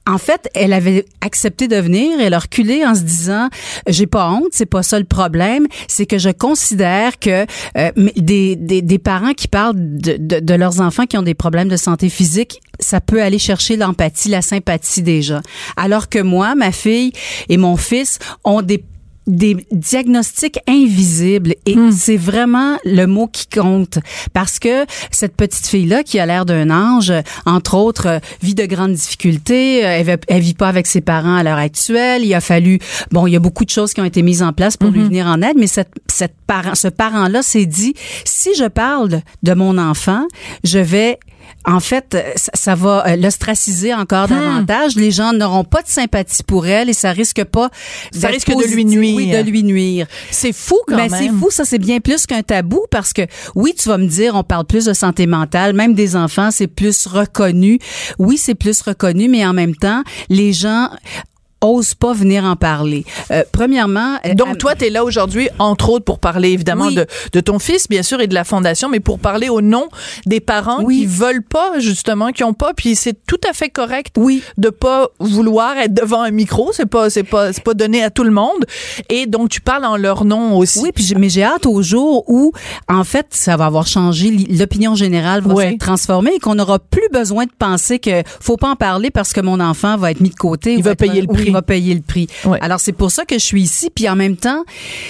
[0.06, 3.48] en fait, elle avait accepté de venir, elle a reculé en se disant
[3.86, 7.46] j'ai pas honte, c'est pas ça le problème, c'est que je considère que
[7.78, 11.34] euh, des, des, des parents qui parlent de, de, de leurs enfants qui ont des
[11.34, 15.40] problèmes de santé physique, ça peut aller chercher l'empathie, la sympathie déjà.
[15.76, 17.12] Alors que moi, ma fille
[17.48, 18.84] et mon fils ont des
[19.26, 23.98] des diagnostics invisibles et c'est vraiment le mot qui compte
[24.32, 27.12] parce que cette petite fille là qui a l'air d'un ange
[27.46, 31.00] entre autres euh, vit de grandes difficultés euh, elle, vit- elle vit pas avec ses
[31.00, 32.24] parents à l'heure actuelle.
[32.24, 32.78] Il a fallu
[33.12, 35.00] bon il y a beaucoup de choses qui ont été mises en place pour lui
[35.02, 37.94] venir en aide mais cette cette parent ce parent là s'est dit
[38.24, 40.26] si je parle de mon enfant
[40.64, 41.18] je vais
[41.66, 44.96] en fait, ça, ça va euh, l'ostraciser encore davantage.
[44.96, 47.70] Les gens n'auront pas de sympathie pour elle et ça risque pas.
[48.12, 49.16] Ça risque de lui nuire.
[49.16, 50.06] Oui, de lui nuire.
[50.30, 53.22] c'est fou quand Ben, même c'est fou, ça c'est bien plus qu'un tabou parce que
[53.54, 56.66] oui, tu vas me dire, on parle plus de santé mentale, même des enfants, c'est
[56.66, 57.78] plus reconnu.
[58.18, 60.90] Oui, c'est plus reconnu, mais en même temps, les gens
[61.64, 63.04] osent pas venir en parler.
[63.30, 66.94] Euh, premièrement, euh, Donc, toi, tu es là aujourd'hui, entre autres, pour parler évidemment Oui.
[66.94, 69.88] de, de ton fils, bien sûr, et de la fondation, mais pour parler au nom
[70.26, 71.00] des parents Oui.
[71.00, 74.42] qui veulent pas, justement, qui ont pas, puis c'est tout à fait correct Oui.
[74.58, 78.10] de pas vouloir être devant un micro, c'est pas, c'est pas, c'est pas donné à
[78.10, 78.64] tout le monde.
[79.08, 80.80] Et donc, tu parles en leur nom aussi.
[80.80, 82.52] Oui, puis j'ai- mais j'ai hâte au jour où,
[82.88, 85.70] en fait, ça va avoir changé, l'opinion générale va Ouais.
[85.70, 89.32] s'être transformée et qu'on n'aura plus besoin de penser que faut pas en parler parce
[89.32, 90.74] que mon enfant va être mis de côté.
[90.74, 91.53] Il va payer le prix.
[91.54, 92.26] Va payer le prix.
[92.60, 93.88] Alors, c'est pour ça que je suis ici.
[93.94, 94.64] Puis en même temps,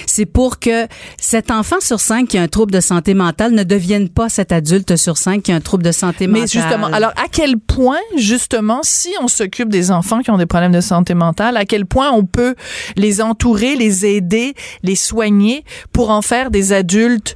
[0.05, 0.87] c'est pour que
[1.17, 4.51] cet enfant sur cinq qui a un trouble de santé mentale ne devienne pas cet
[4.51, 6.41] adulte sur cinq qui a un trouble de santé mentale.
[6.43, 10.45] Mais justement, alors à quel point, justement, si on s'occupe des enfants qui ont des
[10.45, 12.55] problèmes de santé mentale, à quel point on peut
[12.95, 17.35] les entourer, les aider, les soigner pour en faire des adultes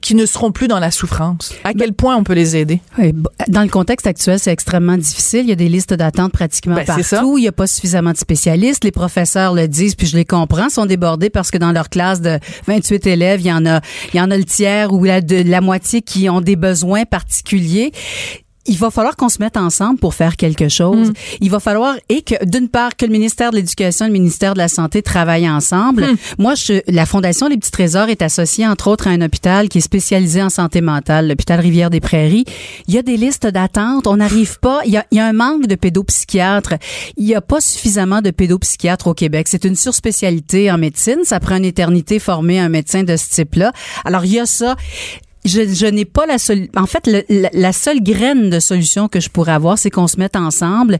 [0.00, 1.54] qui ne seront plus dans la souffrance?
[1.64, 2.80] À quel point on peut les aider?
[2.98, 3.12] Oui,
[3.48, 5.40] dans le contexte actuel, c'est extrêmement difficile.
[5.40, 7.38] Il y a des listes d'attente pratiquement Ben, partout.
[7.38, 8.84] Il n'y a pas suffisamment de spécialistes.
[8.84, 12.20] Les professeurs le disent, puis je les comprends, sont débordés parce que dans leur classe
[12.20, 13.80] de 28 élèves, il y en a,
[14.12, 17.04] il y en a le tiers ou la, de, la moitié qui ont des besoins
[17.04, 17.92] particuliers.
[18.66, 21.10] Il va falloir qu'on se mette ensemble pour faire quelque chose.
[21.10, 21.14] Hmm.
[21.40, 24.52] Il va falloir et que d'une part que le ministère de l'Éducation et le ministère
[24.54, 26.04] de la Santé travaillent ensemble.
[26.04, 26.16] Hmm.
[26.38, 29.78] Moi, je, la Fondation Les Petits Trésors est associée entre autres à un hôpital qui
[29.78, 32.44] est spécialisé en santé mentale, l'hôpital Rivière des Prairies.
[32.86, 34.06] Il y a des listes d'attente.
[34.06, 34.80] On n'arrive pas.
[34.84, 36.74] Il y, a, il y a un manque de pédopsychiatres.
[37.16, 39.48] Il n'y a pas suffisamment de pédopsychiatres au Québec.
[39.48, 41.20] C'est une surspécialité en médecine.
[41.24, 43.72] Ça prend une éternité former un médecin de ce type-là.
[44.04, 44.76] Alors il y a ça
[45.44, 46.68] je, je n'ai pas la seule.
[46.76, 50.06] En fait, le- la, la seule graine de solution que je pourrais avoir, c'est qu'on
[50.06, 50.98] se mette ensemble.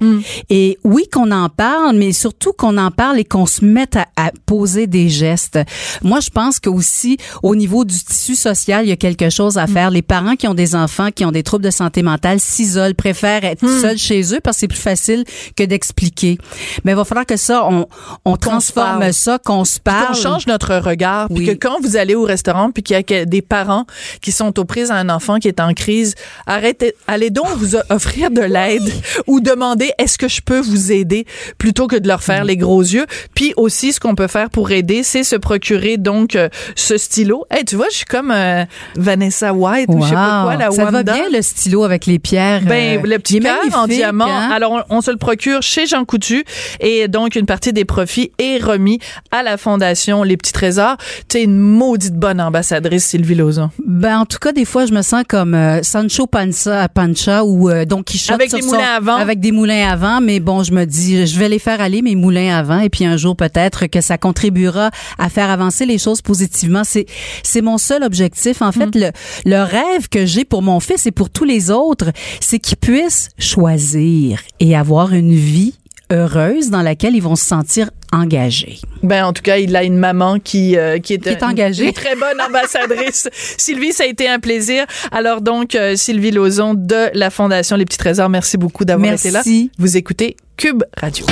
[0.48, 4.06] Et oui, qu'on en parle, mais surtout qu'on en parle et qu'on se mette à,
[4.16, 5.58] à poser des gestes.
[6.02, 9.58] Moi, je pense que aussi, au niveau du tissu social, il y a quelque chose
[9.58, 9.90] à faire.
[9.90, 13.44] Les parents qui ont des enfants qui ont des troubles de santé mentale s'isolent, préfèrent
[13.44, 15.24] être seuls chez eux parce que c'est plus facile
[15.56, 16.38] que d'expliquer.
[16.84, 17.86] Mais il va falloir que ça, on,
[18.24, 20.08] on transforme ça, qu'on se parle.
[20.08, 21.46] qu'on change notre regard, puis Oui.
[21.46, 23.84] que quand vous allez au restaurant, puis qu'il y a des parents
[24.20, 26.14] qui sont aux prises à un enfant qui est en crise,
[26.46, 28.82] arrêtez, allez donc vous offrir de l'aide
[29.26, 31.26] ou demander est-ce que je peux vous aider
[31.58, 33.06] plutôt que de leur faire les gros yeux.
[33.34, 37.44] Puis aussi, ce qu'on peut faire pour aider, c'est se procurer donc euh, ce stylo.
[37.50, 38.64] Hey, tu vois, je suis comme euh,
[38.96, 41.02] Vanessa White ou je sais pas quoi, la Ça Wanda.
[41.02, 42.62] va bien le stylo avec les pierres.
[42.62, 44.26] Ben, euh, le petit cœur en magnifique, diamant.
[44.26, 44.50] hein?
[44.52, 46.44] Alors, on, on se le procure chez Jean Coutu
[46.80, 48.98] et donc une partie des profits est remis
[49.30, 50.96] à la fondation Les Petits Trésors.
[51.28, 53.70] Tu es une maudite bonne ambassadrice, Sylvie Lauzon.
[53.86, 57.70] Ben, en tout cas, des fois, je me sens comme euh, Sancho Panza, Pancha ou
[57.70, 58.34] euh, Don Quichotte.
[58.34, 59.16] Avec des moulins à vent.
[59.16, 62.02] Avec des moulins à vent, mais bon, je me dis, je vais les faire aller,
[62.02, 65.86] mes moulins à vent, et puis un jour, peut-être que ça contribuera à faire avancer
[65.86, 66.82] les choses positivement.
[66.84, 67.06] C'est,
[67.42, 68.60] c'est mon seul objectif.
[68.60, 69.10] En fait, le,
[69.46, 72.10] le rêve que j'ai pour mon fils et pour tous les autres,
[72.40, 75.79] c'est qu'ils puissent choisir et avoir une vie
[76.10, 78.78] heureuse dans laquelle ils vont se sentir engagés.
[79.02, 81.46] Ben, en tout cas, il a une maman qui, euh, qui est, Qui est euh,
[81.46, 81.86] engagée.
[81.86, 83.28] Une très bonne ambassadrice.
[83.56, 84.84] Sylvie, ça a été un plaisir.
[85.12, 89.30] Alors donc, euh, Sylvie Lauzon de la Fondation Les Petits Trésors, merci beaucoup d'avoir été
[89.30, 89.38] là.
[89.38, 89.70] Merci.
[89.78, 91.26] Vous écoutez Cube Radio.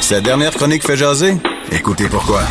[0.00, 1.34] Sa dernière chronique fait jaser?
[1.72, 2.42] Écoutez pourquoi.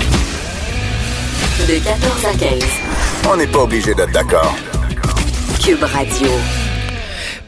[1.68, 2.63] De 14 à 15.
[3.32, 4.55] On n'est pas obligé d'être d'accord.
[5.63, 6.30] Cube Radio.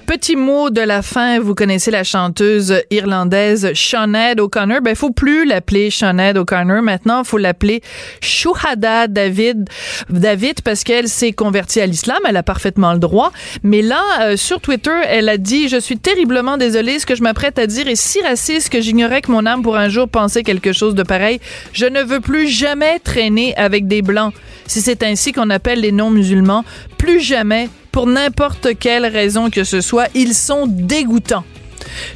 [0.07, 4.79] Petit mot de la fin, vous connaissez la chanteuse irlandaise Sinead O'Connor.
[4.81, 6.81] Ben, faut plus l'appeler Sinead O'Connor.
[6.81, 7.81] Maintenant, faut l'appeler
[8.21, 9.67] Shuhada David,
[10.09, 12.19] David, parce qu'elle s'est convertie à l'islam.
[12.25, 13.33] Elle a parfaitement le droit.
[13.63, 16.99] Mais là, euh, sur Twitter, elle a dit, je suis terriblement désolée.
[16.99, 19.75] Ce que je m'apprête à dire est si raciste que j'ignorais que mon âme pour
[19.75, 21.41] un jour pensait quelque chose de pareil.
[21.73, 24.33] Je ne veux plus jamais traîner avec des blancs.
[24.67, 26.63] Si c'est ainsi qu'on appelle les non-musulmans,
[26.97, 27.67] plus jamais
[27.97, 31.43] pour n'importe quelle raison que ce soit, ils sont dégoûtants.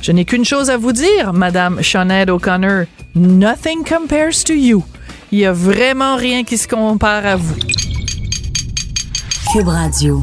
[0.03, 2.85] Je n'ai qu'une chose à vous dire, Madame Sinead O'Connor.
[3.15, 4.83] Nothing compares to you.
[5.31, 7.55] Il y a vraiment rien qui se compare à vous.
[9.51, 10.21] Cube Radio.